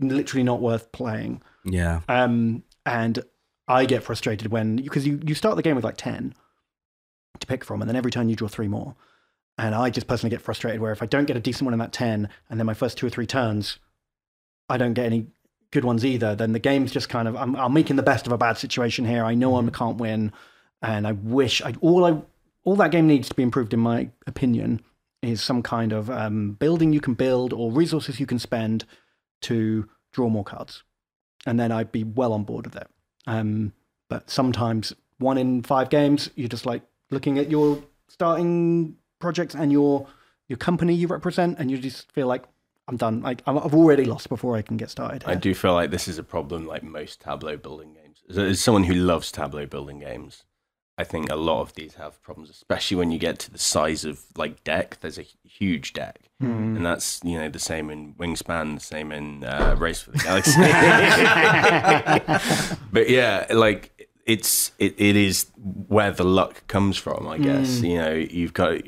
[0.00, 1.42] literally not worth playing.
[1.64, 2.00] Yeah.
[2.08, 3.20] Um, and
[3.68, 6.34] I get frustrated when because you, you start the game with like ten
[7.40, 8.94] to pick from, and then every turn you draw three more.
[9.58, 11.78] And I just personally get frustrated where if I don't get a decent one in
[11.78, 13.78] that ten, and then my first two or three turns,
[14.68, 15.26] I don't get any
[15.70, 18.32] good ones either, then the game's just kind of I'm, I'm making the best of
[18.32, 19.24] a bad situation here.
[19.24, 20.32] I know I can't win,
[20.82, 22.22] and I wish I all I
[22.64, 24.80] all that game needs to be improved in my opinion
[25.22, 28.84] is some kind of um, building you can build or resources you can spend
[29.40, 30.84] to draw more cards,
[31.44, 32.88] and then I'd be well on board with it.
[33.26, 33.72] Um,
[34.08, 39.72] but sometimes one in five games, you're just like looking at your starting projects and
[39.72, 40.06] your
[40.48, 42.44] your company you represent, and you just feel like
[42.88, 43.20] I'm done.
[43.20, 45.24] Like I've already lost before I can get started.
[45.26, 48.22] I do feel like this is a problem like most tableau building games.
[48.36, 50.44] As someone who loves tableau building games,
[50.98, 54.04] I think a lot of these have problems, especially when you get to the size
[54.04, 54.98] of like deck.
[55.00, 56.76] There's a huge deck, Hmm.
[56.76, 60.18] and that's you know the same in Wingspan, the same in uh, Race for the
[60.18, 60.60] Galaxy.
[62.92, 65.46] but yeah, like it's it, it is
[65.88, 67.82] where the luck comes from, I guess.
[67.82, 68.80] You know, you've got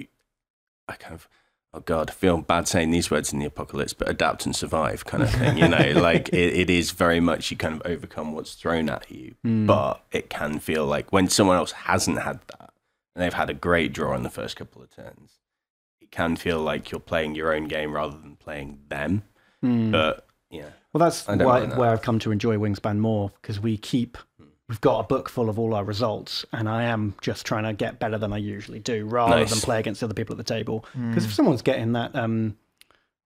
[0.89, 1.29] I kind of
[1.75, 5.05] oh god, I feel bad saying these words in the apocalypse, but adapt and survive
[5.05, 5.59] kind of thing.
[5.59, 9.11] You know, like it, it is very much you kind of overcome what's thrown at
[9.11, 9.67] you, hmm.
[9.67, 12.73] but it can feel like when someone else hasn't had that
[13.15, 15.41] and they've had a great draw in the first couple of turns,
[16.01, 19.23] it can feel like you're playing your own game rather than playing them.
[19.61, 19.91] Hmm.
[19.91, 21.77] But yeah, Well, that's why, that.
[21.77, 24.17] where I've come to enjoy Wingspan more because we keep,
[24.69, 27.73] we've got a book full of all our results, and I am just trying to
[27.73, 29.51] get better than I usually do rather Nice.
[29.51, 30.85] than play against other people at the table.
[30.95, 32.57] Because if someone's getting that, um,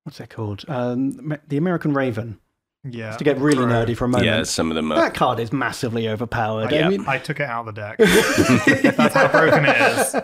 [0.04, 0.64] what's that called?
[0.68, 2.38] Um, the American Raven,
[2.84, 3.16] Yeah.
[3.16, 3.88] to get really Correct.
[3.90, 4.26] nerdy for a moment.
[4.26, 4.96] yeah, some of them are.
[4.96, 6.70] That card is massively overpowered.
[6.72, 6.86] Yeah.
[6.86, 7.98] I mean, I took it out of the deck.
[8.96, 10.16] That's how broken it is.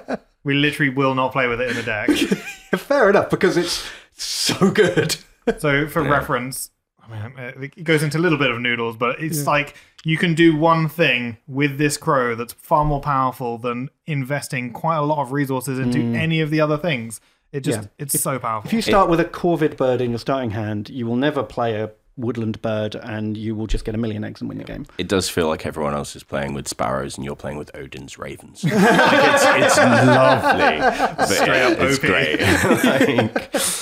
[0.45, 2.11] We literally will not play with it in the deck.
[2.79, 5.17] fair enough because it's so good.
[5.59, 6.71] So, for reference,
[7.03, 7.33] I mean,
[7.77, 9.75] it goes into a little bit of noodles, but it's like
[10.05, 14.97] you can do one thing with this crow that's far more powerful than investing quite
[14.97, 17.21] a lot of resources into any of the other things.
[17.53, 17.89] It just, Yeah.
[17.99, 18.69] it's so powerful.
[18.69, 21.77] If you start with a Corvid bird in your starting hand, you will never play
[21.81, 24.85] a woodland bird, and you will just get a million eggs and win the game.
[24.99, 28.19] It does feel like everyone else is playing with sparrows and you're playing with Odin's
[28.19, 28.65] ravens.
[28.65, 32.05] like it's, it's lovely, but yeah, up it's OP.
[32.05, 32.41] great.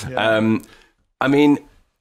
[0.07, 0.63] Like, um,
[1.19, 1.57] I mean,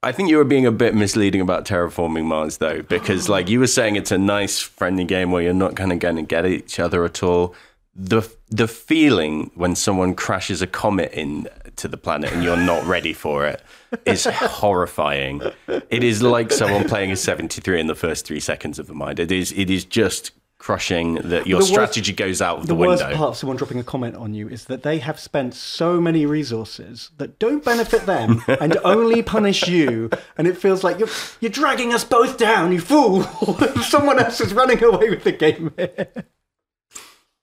[0.07, 3.33] I think you were being a bit misleading about terraforming Mars, though, because oh.
[3.33, 6.15] like you were saying, it's a nice, friendly game where you're not kind of going
[6.15, 7.57] to get each other at all.
[7.97, 12.85] The the feeling when someone crashes a comet in to the planet and you're not
[12.87, 13.61] ready for it
[14.05, 15.43] is horrifying.
[15.67, 19.19] It is like someone playing a 73 in the first three seconds of the mind.
[19.19, 22.69] It is it is just crushing that your The worst- strategy goes out of the,
[22.69, 23.17] the worst window.
[23.17, 26.25] part of someone dropping a comment on you is that they have spent so many
[26.25, 31.09] resources that don't benefit them and only punish you, and it feels like you're
[31.41, 33.23] you're dragging us both down, you fool!
[33.83, 36.09] Someone else is running away with the game here.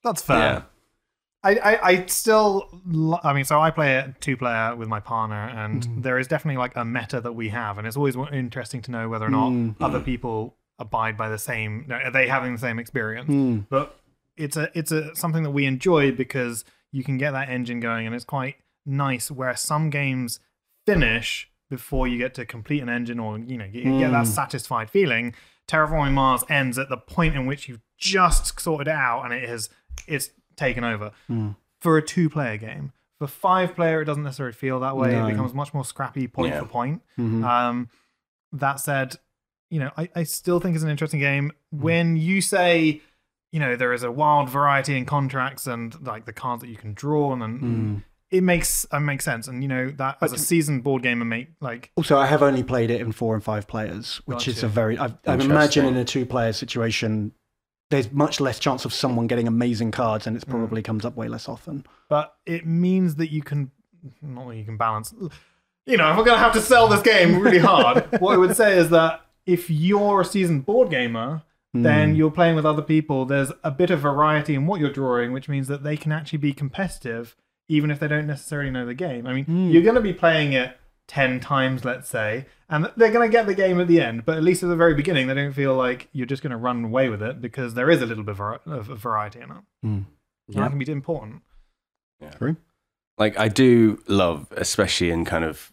[0.04, 0.38] That's fair.
[0.38, 0.62] Yeah.
[1.46, 5.02] I, I, I still, lo- I mean, so I play it two player with my
[5.02, 6.04] partner, and mm.
[6.04, 9.10] there is definitely like a meta that we have, and it's always interesting to know
[9.10, 9.76] whether or not mm.
[9.82, 11.88] other people abide by the same.
[11.92, 13.66] Are they having the same experience?
[13.70, 13.98] But
[14.38, 18.06] it's a it's a something that we enjoy because you can get that engine going,
[18.06, 18.56] and it's quite
[18.86, 19.32] nice.
[19.32, 20.40] Where some games
[20.86, 24.90] finish before you get to complete an engine, or you know, you get that satisfied
[24.90, 25.34] feeling.
[25.68, 29.48] Terraforming Mars ends at the point in which you've just sorted it out, and it
[29.48, 29.70] has
[30.08, 31.12] it's taken over
[31.80, 32.92] for a two player game.
[33.20, 35.12] For five player, it doesn't necessarily feel that way.
[35.14, 35.26] No.
[35.26, 36.60] It becomes much more scrappy point Yeah.
[36.62, 37.02] for point.
[37.18, 37.44] Mm-hmm.
[37.46, 37.90] Um,
[38.52, 39.16] that said,
[39.70, 41.52] you know, I, I still think it's an interesting game.
[41.72, 41.82] Hmm.
[41.82, 43.02] When you say,
[43.52, 46.78] you know, there is a wild variety in contracts and like the cards that you
[46.78, 47.98] can draw, and then hmm.
[48.32, 49.48] it makes it makes sense.
[49.48, 52.64] And you know that as a seasoned board gamer, make like Also, I have only
[52.64, 54.66] played it in four and five players, which is Gotcha.
[54.66, 54.98] a very.
[54.98, 55.52] I, I Interesting.
[55.52, 57.32] imagine in a two-player situation,
[57.90, 60.52] there's much less chance of someone getting amazing cards, and it hmm.
[60.52, 61.86] probably comes up way less often.
[62.10, 63.72] but it means that you can
[64.22, 65.14] not that you can balance
[65.86, 68.38] you know if we're going to have to sell this game really hard what i
[68.38, 71.44] would say is that if you're a seasoned board gamer
[71.76, 72.16] then hmm.
[72.16, 75.50] you're playing with other people there's a bit of variety in what you're drawing which
[75.50, 77.36] means that they can actually be competitive
[77.68, 79.26] even if they don't necessarily know the game.
[79.26, 79.70] I mean hmm.
[79.70, 80.78] you're going to be playing it
[81.08, 84.38] 10 times let's say and they're going to get the game at the end but
[84.38, 86.86] at least at the very beginning they don't feel like you're just going to run
[86.86, 89.58] away with it because there is a little bit of variety in it.
[89.82, 90.02] Hmm.
[90.48, 91.42] And that can be important.
[92.22, 92.32] Yeah.
[92.32, 92.56] True.
[93.18, 95.73] like I do love, especially in kind of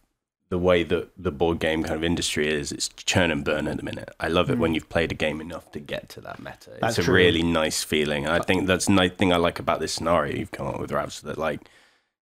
[0.51, 3.77] the way that the board game kind of industry is, it's churn and burn at
[3.77, 4.11] the minute.
[4.19, 4.75] I love it when mm.
[4.75, 6.73] you've played a game enough to get to that meta.
[6.81, 7.15] That's it's a true.
[7.15, 8.25] really nice feeling.
[8.25, 10.67] And I uh, think that's the nice thing I like about this scenario you've come
[10.67, 11.61] up with, Ravs, that like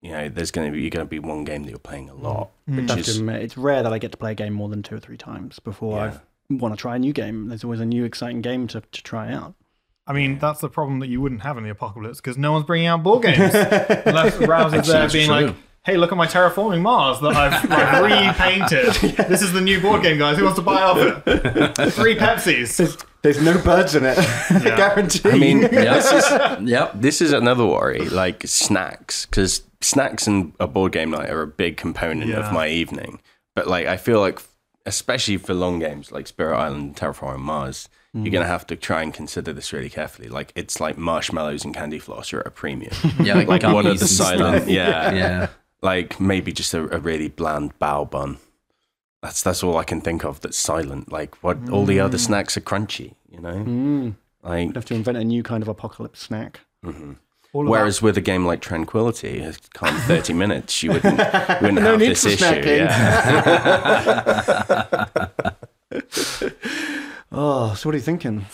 [0.02, 2.10] you know, there's going to be you're going to be one game that you're playing
[2.10, 2.22] a mm.
[2.22, 2.78] lot, mm.
[2.78, 4.54] which I have to is admit, it's rare that I get to play a game
[4.54, 6.18] more than two or three times before Yeah.
[6.52, 7.48] I want to try a new game.
[7.48, 9.56] There's always a new exciting game to, to try out.
[10.06, 12.66] I mean, that's the problem that you wouldn't have in the apocalypse because no one's
[12.66, 15.48] bringing out board games unless Ravs is there being true.
[15.48, 18.02] like, "Hey, look at my terraforming Mars that I've like,
[18.72, 18.94] repainted.
[19.30, 20.38] This is the new board game, guys.
[20.38, 21.92] Who wants to buy off it?
[21.94, 24.16] Three Pepsis." There's, there's no birds in it.
[24.64, 25.30] Guarantee.
[25.30, 25.94] I mean, Yeah.
[25.96, 26.24] this is
[26.70, 26.94] Yep.
[26.96, 31.48] this is another worry, like snacks, because snacks and a board game night are a
[31.48, 32.48] big component Yeah.
[32.48, 33.20] of my evening.
[33.56, 34.40] But like, I feel like,
[34.86, 38.26] especially for long games like Spirit Island, Terraforming Mars, Mm.
[38.26, 40.28] you're gonna have to try and consider this really carefully.
[40.28, 42.92] Like, it's like marshmallows and candy floss are at a premium.
[43.22, 45.48] Yeah, like, like one of the silent, yeah, Yeah.
[45.82, 48.38] Like maybe just a, a really bland bao bun.
[49.22, 51.12] That's that's all I can think of that's silent.
[51.12, 52.06] Like what all the Mm.
[52.06, 53.54] other snacks are crunchy, you know.
[53.64, 54.16] Mm.
[54.44, 56.62] Like I'd have to invent a new kind of apocalypse snack.
[57.54, 61.58] All of Whereas with a game like Tranquility, it's calm 30 minutes, you wouldn't, you
[61.62, 62.46] wouldn't have need this for issue.
[62.46, 62.88] snacking.
[65.92, 66.52] Yeah.
[67.34, 68.46] Oh, so what are you thinking?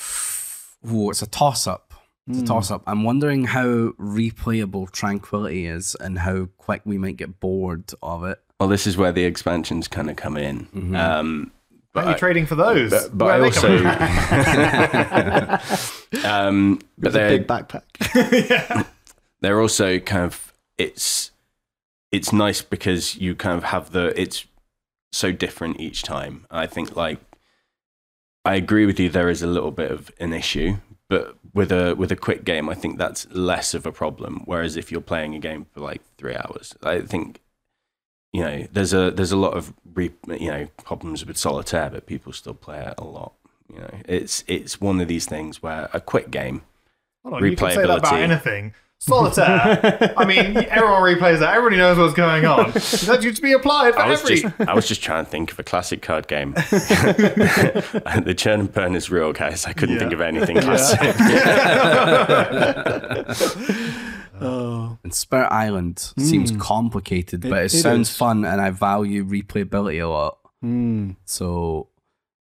[0.87, 1.86] Oh, it's a toss up.
[2.27, 2.83] It's a toss up.
[2.87, 8.39] I'm wondering how replayable Tranquility is and how quick we might get bored of it.
[8.59, 10.67] well, this is where the expansions kind of come in.
[10.95, 11.51] Um,
[11.93, 12.01] that.
[12.01, 12.91] Are but you I, trading for those?
[12.91, 15.59] but, but I they also, coming
[16.11, 16.25] from?
[16.25, 18.87] um, but It's a they're, big backpack.
[19.41, 21.31] they're also kind of, it's,
[22.11, 24.45] it's nice because you kind of have the, it's
[25.11, 26.45] so different each time.
[26.51, 27.19] I think like,
[28.45, 29.09] I agree with you.
[29.09, 30.77] There is a little bit of an issue,
[31.09, 34.41] but with a with a quick game, I think that's less of a problem.
[34.45, 37.41] Whereas if you're playing a game for like three hours, I think
[38.33, 42.05] you know there's a there's a lot of re, you know problems with solitaire, but
[42.05, 43.33] people still play it a lot.
[43.73, 46.63] You know, it's it's one of these things where a quick game.
[47.23, 48.73] Hold on, you can say that about anything.
[48.99, 50.13] Solitaire.
[50.17, 51.53] I mean, everyone replays that.
[51.53, 52.71] Everybody knows what's going on.
[53.07, 54.41] That used to be applied for I was every.
[54.41, 56.53] just I was just trying to think of a classic card game.
[56.53, 59.65] the churn and burn is real, guys.
[59.65, 59.99] I couldn't Yeah.
[60.01, 60.99] think of anything classic.
[64.41, 68.17] oh, And Spirit Island seems complicated, but it, it sounds is.
[68.17, 70.37] fun and I value replayability a lot.
[70.63, 71.15] mm.
[71.25, 71.87] So,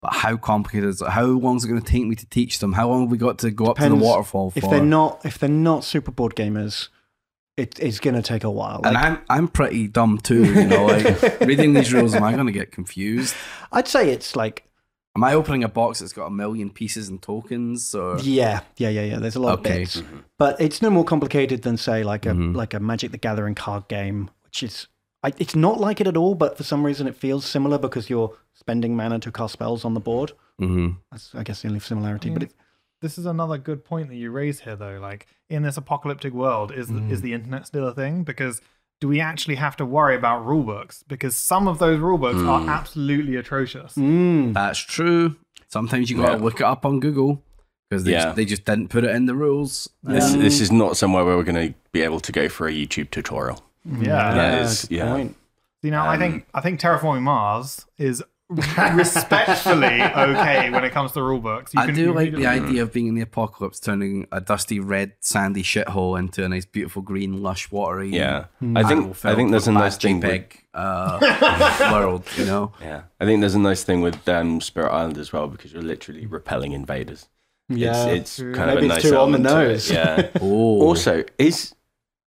[0.02, 1.08] but how complicated is it?
[1.08, 2.72] How long is it going to take me to teach them?
[2.72, 4.58] How long have we got to go up to the waterfall for?
[4.58, 6.88] if they're not if they're not super board gamers,
[7.56, 8.80] it, it's going to take a while.
[8.84, 10.86] and Like, I'm I'm pretty dumb too, you know.
[10.86, 13.34] Like reading these rules, am I going to get confused?
[13.70, 14.64] I'd say it's like
[15.14, 17.94] Am I opening a box that's got a million pieces and tokens?
[17.94, 19.18] Or yeah, yeah, yeah, yeah.
[19.18, 19.70] There's a lot Okay.
[19.72, 20.02] of bits,
[20.38, 22.56] but it's no more complicated than say like a Mhm.
[22.56, 24.88] like a Magic the Gathering card game, which is
[25.22, 26.34] I, it's not like it at all.
[26.34, 29.94] But for some reason, it feels similar because you're spending mana to cast spells on
[29.94, 30.32] the board.
[30.60, 30.96] Mhm.
[31.10, 32.30] That's I guess the only similarity.
[32.30, 32.52] But it,
[33.00, 34.98] This is another good point that you raise here, though.
[35.00, 37.10] Like in this apocalyptic world, is Mm.
[37.10, 38.22] is the internet still a thing?
[38.22, 38.60] Because
[39.00, 41.02] do we actually have to worry about rule books?
[41.08, 43.94] Because some of those rule books are absolutely atrocious.
[43.96, 45.34] mm, that's true.
[45.68, 46.44] Sometimes you got to Yeah.
[46.44, 47.42] look it up on Google
[47.90, 48.24] because they Yeah.
[48.26, 49.88] just, they just didn't put it in the rules.
[50.04, 52.68] This Um, this is not somewhere where we're going to be able to go for
[52.68, 53.64] a YouTube tutorial.
[53.84, 54.34] Yeah.
[54.34, 55.12] That yeah, is- good yeah.
[55.12, 55.36] point.
[55.82, 58.22] See now, I Um, think I think terraforming Mars is
[58.94, 61.72] respectfully okay when it comes to rule books.
[61.74, 64.26] You I can- do you like the it- idea of being in the apocalypse, turning
[64.30, 68.10] a dusty red sandy shithole into a nice, beautiful green, lush, watery.
[68.10, 68.76] Yeah, Hmm.
[68.76, 70.20] I think I think there's a nice bad thing.
[70.20, 72.72] With, uh, world, you know.
[72.80, 75.82] yeah, I think there's a nice thing with um, Spirit Island as well because you're
[75.82, 77.28] literally repelling invaders.
[77.68, 79.90] Yeah, it's, it's kind Maybe of a it's nice too on the element to nose.
[79.90, 80.28] Yeah.
[80.40, 81.74] Also, is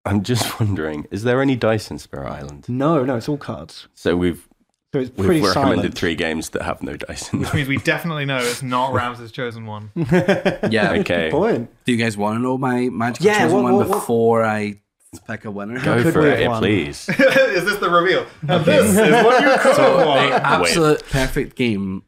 [0.05, 2.69] I'm just wondering, is there any dice in Spirit Island?
[2.69, 3.89] no, no, it's all cards.
[3.95, 4.47] So we've
[4.93, 5.95] So it's we've pretty recommended silent.
[5.99, 7.57] three games that have no dice in Which them.
[7.57, 9.91] means we definitely know it's not Ravs' chosen one.
[9.97, 10.93] yeah.
[11.01, 11.71] Okay, Good point.
[11.85, 14.45] Do you guys want to know my magic Yeah, chosen what- one what- what- before
[14.45, 14.81] I
[15.29, 15.79] pick a winner?
[15.81, 16.61] go could for we it, have won?
[16.61, 17.09] please.
[17.09, 18.27] is this the reveal?
[18.49, 20.33] And this is what you could So have won.
[20.33, 22.03] absolute perfect game,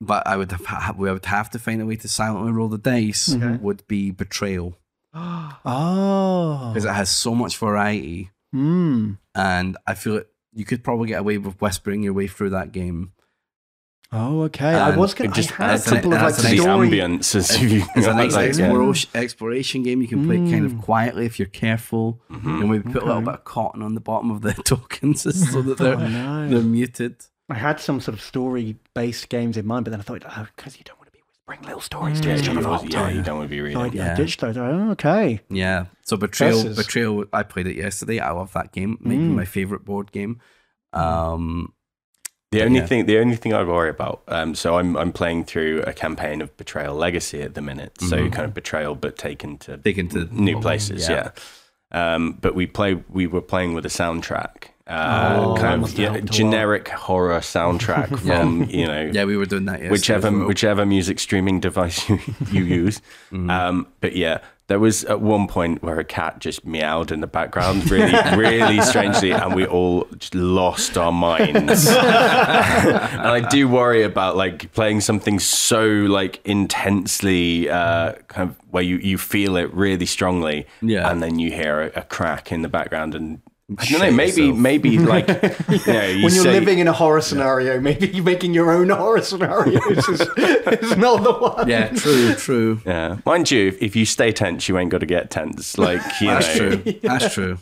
[0.00, 2.78] but I would have we would have to find a way to silently roll the
[2.78, 3.34] dice.
[3.34, 3.56] Okay.
[3.60, 4.76] Would be betrayal
[5.64, 9.18] Oh, because it has so much variety, mm.
[9.34, 10.28] and I feel it.
[10.54, 13.12] You could probably get away with whispering your way through that game.
[14.12, 14.74] oh, okay.
[14.74, 16.88] I was going to just had a adds, an- couple of like adds to story.
[16.88, 18.64] ambience as you It's a nice like, yeah.
[18.64, 20.00] exploration, exploration game.
[20.00, 20.82] You can play kind of Mm.
[20.82, 22.60] quietly if you're careful, Mhm.
[22.60, 25.60] and we put a little bit of cotton on the bottom of the tokens so
[25.62, 26.48] that Oh, they're no.
[26.48, 27.16] they're muted.
[27.50, 30.78] I had some sort of story-based games in mind, but then I thought, oh, because
[30.78, 31.07] you don't want
[31.56, 33.16] to be whispering little stories to Yeah, each you other the don't- whole yeah, time.
[33.16, 33.78] you don't want to be reading.
[33.78, 34.12] I, Yeah.
[34.12, 34.56] I ditched those.
[34.56, 35.40] Oh, okay.
[35.50, 35.86] Yeah.
[36.04, 37.24] So betrayal, Versus- betrayal.
[37.32, 38.18] I played it yesterday.
[38.20, 38.98] I love that game.
[39.00, 39.34] Maybe Mm.
[39.34, 40.40] my favorite board game.
[40.92, 41.72] Um,
[42.50, 42.86] The only Yeah.
[42.86, 44.22] thing, the only thing I worry about.
[44.26, 48.00] Um, so I'm I'm playing through a campaign of Betrayal Legacy at the minute.
[48.00, 48.32] So Mhm.
[48.32, 51.06] kind of betrayal, but taken to Dig into new places.
[51.10, 51.32] yeah.
[51.92, 52.14] Yeah.
[52.14, 54.68] Um, but we play we were playing with a soundtrack.
[54.88, 56.30] Uh, Oh, kind of yeah, helped lot.
[56.32, 59.80] generic horror soundtrack from you know Yeah, we were doing that.
[59.82, 62.18] Yesterday whichever whichever music streaming device you,
[62.50, 63.02] you use.
[63.32, 67.26] Um, but yeah, there was at one point where a cat just meowed in the
[67.26, 71.86] background, really, really strangely, and we all just lost our minds.
[71.86, 71.96] and
[73.28, 78.96] I do worry about like playing something so like intensely, uh, kind of where you
[78.98, 81.10] you feel it really strongly, Yeah.
[81.10, 83.40] and then you hear a, a crack in the background and.
[83.76, 84.10] I don't know.
[84.10, 84.56] Maybe, yourself.
[84.58, 85.28] maybe like
[85.68, 88.70] you know, you when you're say- living in a horror scenario, maybe you're making your
[88.70, 90.08] own horror scenarios.
[90.08, 91.68] is, is not the one.
[91.68, 92.80] Yeah, true, true.
[92.86, 95.76] Yeah, mind you, if, if you stay tense, you ain't got to get tense.
[95.76, 96.92] Like you That's know, true.
[97.02, 97.58] That's true.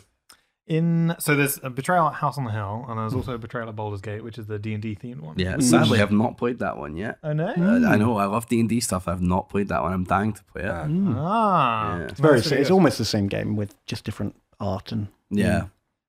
[0.65, 3.69] In so there's a Betrayal at House on the Hill, and there's also a Betrayal
[3.69, 5.35] at Baldur's Gate, which is the D and D themed one.
[5.39, 7.19] Yeah, sadly, I've not played that one yet.
[7.23, 7.47] Oh no.
[7.47, 9.07] I- I know I love D and D stuff.
[9.09, 9.91] I've not played that one.
[9.93, 10.69] I'm dying to play it.
[10.71, 12.03] Ah, Yeah.
[12.05, 12.39] It's very.
[12.39, 15.07] It's almost the same game with just different art and.
[15.29, 15.65] Yeah,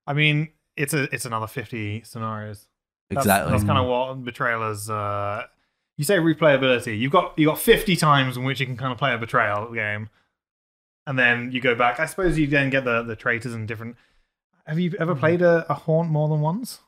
[0.08, 2.66] I mean, it's a it's another fifty scenarios.
[3.10, 3.52] That's, exactly.
[3.52, 4.88] That's kind of what Betrayal is.
[4.88, 5.44] Uh,
[5.98, 6.98] you say replayability.
[6.98, 9.70] You've got you got fifty times in which you can kind of play a Betrayal
[9.74, 10.08] game,
[11.06, 12.00] and then you go back.
[12.00, 13.96] I suppose you then get the the traitors and different.
[14.66, 16.80] Have you ever played a, a haunt more than once?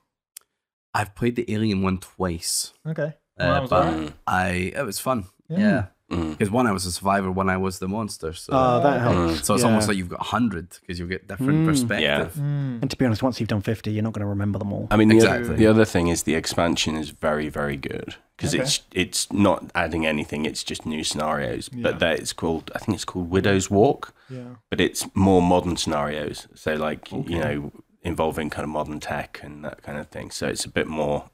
[0.94, 4.12] I've played the Alien one twice, Okay, Well, uh, but.
[4.26, 5.26] I it was fun.
[5.48, 5.58] Yeah.
[5.58, 6.30] Yeah, Mm.
[6.32, 8.32] because one I was a survivor, one I was the monster.
[8.32, 9.46] So, Oh, that helps.
[9.46, 9.68] so it's yeah.
[9.68, 11.66] almost like you've got hundred because you get different Mm.
[11.66, 12.34] perspective.
[12.34, 12.82] Mm.
[12.82, 14.88] And to be honest, once you've done 50, you're not going to remember them all.
[14.90, 15.44] I mean, the, Exactly.
[15.48, 18.62] other, the other thing is the expansion is very, very good because Okay.
[18.64, 20.44] it's it's not adding anything.
[20.46, 21.70] It's just new scenarios.
[21.72, 21.82] Yeah.
[21.84, 24.12] But that it's called, I think it's called Widow's Walk.
[24.28, 24.56] Yeah.
[24.68, 26.48] But it's more modern scenarios.
[26.54, 30.30] So like you know, involving kind of modern tech and that kind of thing.
[30.32, 31.30] So it's a bit more,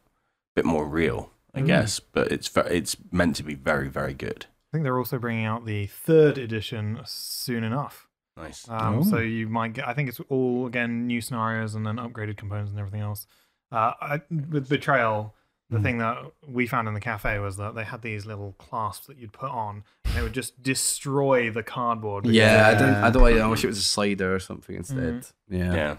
[0.54, 1.66] bit more real, I Mm.
[1.66, 2.00] guess.
[2.00, 4.44] But it's it's meant to be very, very good.
[4.72, 8.08] I think they're also bringing out the third edition soon enough.
[8.36, 8.68] Nice.
[8.68, 9.02] Um, Oh.
[9.02, 9.88] So you might get.
[9.88, 13.26] I think it's all again new scenarios and then upgraded components and everything else.
[13.72, 15.34] Uh, I, with Betrayal,
[15.70, 19.06] the thing that we found in the cafe was that they had these little clasps
[19.08, 22.26] that you'd put on, and they would just destroy the cardboard.
[22.26, 22.94] Yeah, I don't.
[22.94, 23.40] I don't.
[23.40, 25.26] I wish it was a slider or something instead.
[25.48, 25.74] Yeah.
[25.74, 25.96] Yeah.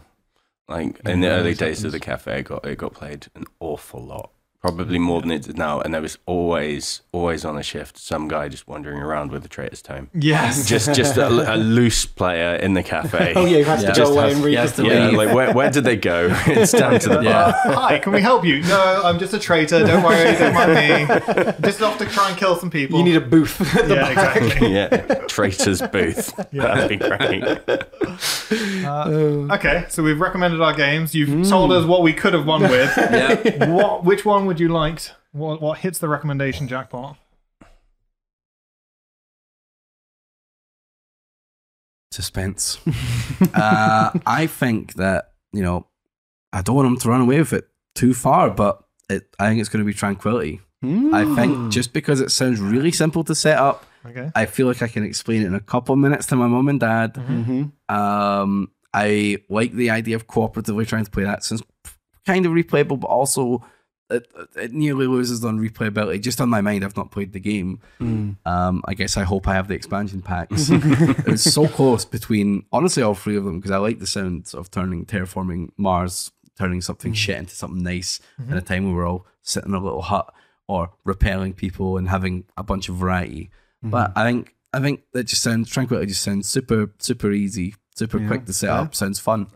[0.70, 3.46] Like in the early always days of the cafe, it got it got played an
[3.60, 4.32] awful lot,
[4.62, 5.80] probably more than it did now.
[5.80, 9.48] And there was always always on a shift some guy just wandering around with a
[9.48, 10.10] traitor's tome.
[10.14, 10.68] Yes.
[10.68, 13.34] Just just a, a loose player in the cafe.
[13.38, 13.90] Oh, yeah, you have Yeah.
[13.90, 15.70] to Just go away has- and read he has the to Yeah, like where, where
[15.70, 16.28] did they go?
[16.48, 17.52] It's down to the Yeah.
[17.52, 17.74] bar.
[17.74, 18.62] Uh, hi, can we help you?
[18.64, 19.86] No, I'm just a traitor.
[19.86, 21.54] Don't worry, don't mind me.
[21.62, 22.98] Just off to try and kill some people.
[23.00, 23.62] You need a booth.
[23.76, 24.36] at the yeah, back.
[24.38, 24.74] exactly.
[24.74, 24.88] Yeah,
[25.28, 26.34] traitor's booth.
[26.52, 26.64] Yeah.
[26.76, 27.44] That'd be great.
[28.88, 31.14] Okay, so we've recommended our games.
[31.14, 32.92] You've told us what we could have won with.
[32.98, 33.70] Yeah.
[33.70, 34.04] what?
[34.04, 35.02] Which one would you like?
[35.32, 35.62] What?
[35.62, 37.18] What hits the recommendation jackpot?
[42.12, 42.80] Suspense.
[43.54, 45.86] uh, I think that you know,
[46.54, 49.60] I don't want him to run away with it too far, but it, I think
[49.60, 50.62] it's going to be Tranquility.
[50.84, 54.32] I think just because it sounds really simple to set up, Okay.
[54.36, 56.70] I feel like I can explain it in a couple of minutes to my mom
[56.70, 57.16] and dad.
[57.16, 57.72] Mhm.
[57.90, 61.44] Um, I like the idea of cooperatively trying to play that.
[61.44, 61.62] Since
[62.26, 63.66] kind of replayable, but also
[64.10, 66.22] it, it nearly loses on replayability.
[66.22, 67.82] Just on my mind, I've not played the game.
[67.98, 68.32] Hmm.
[68.46, 70.70] Um, I guess I hope I have the expansion packs.
[70.72, 74.50] it was so close between honestly all three of them because I like the sound
[74.54, 77.16] of turning terraforming Mars, turning something hmm.
[77.16, 78.20] shit into something nice.
[78.40, 78.58] At mm-hmm.
[78.58, 80.34] a time where we were all sitting in a little hut
[80.68, 83.50] or repelling people and having a bunch of variety.
[83.84, 83.90] Mm-hmm.
[83.90, 88.20] But I think I think that just sounds tranquility just sounds super super easy, super
[88.20, 88.28] Yeah.
[88.28, 88.82] quick to set Yeah.
[88.82, 88.96] up.
[88.96, 89.48] Sounds fun.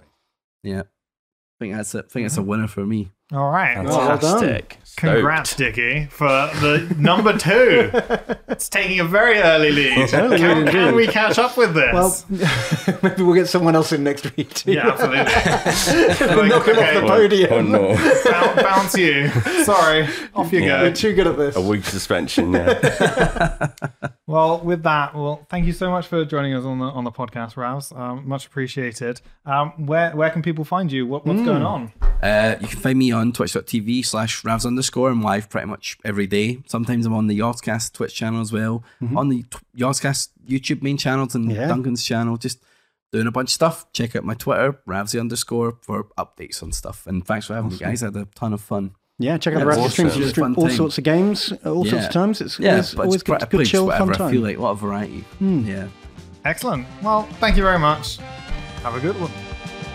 [0.64, 2.06] Yeah, I think that's it.
[2.06, 3.12] I think it's a winner for me.
[3.34, 3.84] All right.
[3.84, 4.20] well done.
[4.20, 4.78] Fantastic.
[4.84, 5.14] Stoked.
[5.16, 7.90] Congrats, Dickie, for the number two.
[8.50, 10.14] it's taking a very early lead.
[10.14, 10.96] Early can, lead can indeed.
[10.96, 11.94] we catch up with this?
[11.94, 14.74] Well, maybe we'll get someone else in next week too.
[14.74, 15.24] yeah, absolutely.
[16.50, 17.52] Knock him off the podium.
[17.52, 17.96] One more.
[17.96, 19.30] Boun- bounce you.
[19.64, 20.80] Sorry, off you Yeah.
[20.80, 20.84] go.
[20.84, 21.56] You're too good at this.
[21.56, 22.52] A week suspension.
[22.52, 23.70] Yeah.
[24.28, 27.12] Well, with that, well, thank you so much for joining us on the on the
[27.12, 27.98] podcast, Ravs.
[27.98, 29.20] Um, much appreciated.
[29.46, 31.06] Um, where where can people find you?
[31.06, 31.92] What, what's going on?
[32.24, 35.10] Uh, you can find me on twitch.tv slash ravs underscore.
[35.12, 36.64] I'm live pretty much every day.
[36.66, 39.18] Sometimes I'm on the Yogscast Twitch channel as well, mm-hmm.
[39.18, 41.68] on the t- YouTube main channels and Yeah.
[41.68, 42.38] Duncan's channel.
[42.38, 42.64] Just
[43.12, 43.92] doing a bunch of stuff.
[43.94, 47.06] Check out my Twitter, ravsy underscore, for updates on stuff.
[47.06, 48.02] And thanks for having me, guys.
[48.02, 48.96] I had a ton of fun.
[49.20, 50.16] Yeah, check out Yeah, the rest of the streams.
[50.16, 52.42] You Really stream all sorts of games, at all sorts of times.
[52.42, 54.48] It's Yeah, always, but always it's pretty good, good chill, whatever fun I feel time.
[54.50, 54.58] like.
[54.58, 55.20] A lot of variety.
[55.38, 55.60] Hmm.
[55.68, 55.88] Yeah.
[56.44, 56.88] Excellent.
[57.04, 58.18] Well, thank you very much.
[58.82, 59.30] Have a good one.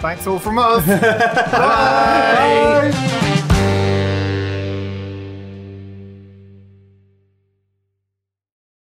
[0.00, 0.86] Thanks all from us.
[1.52, 2.92] Bye.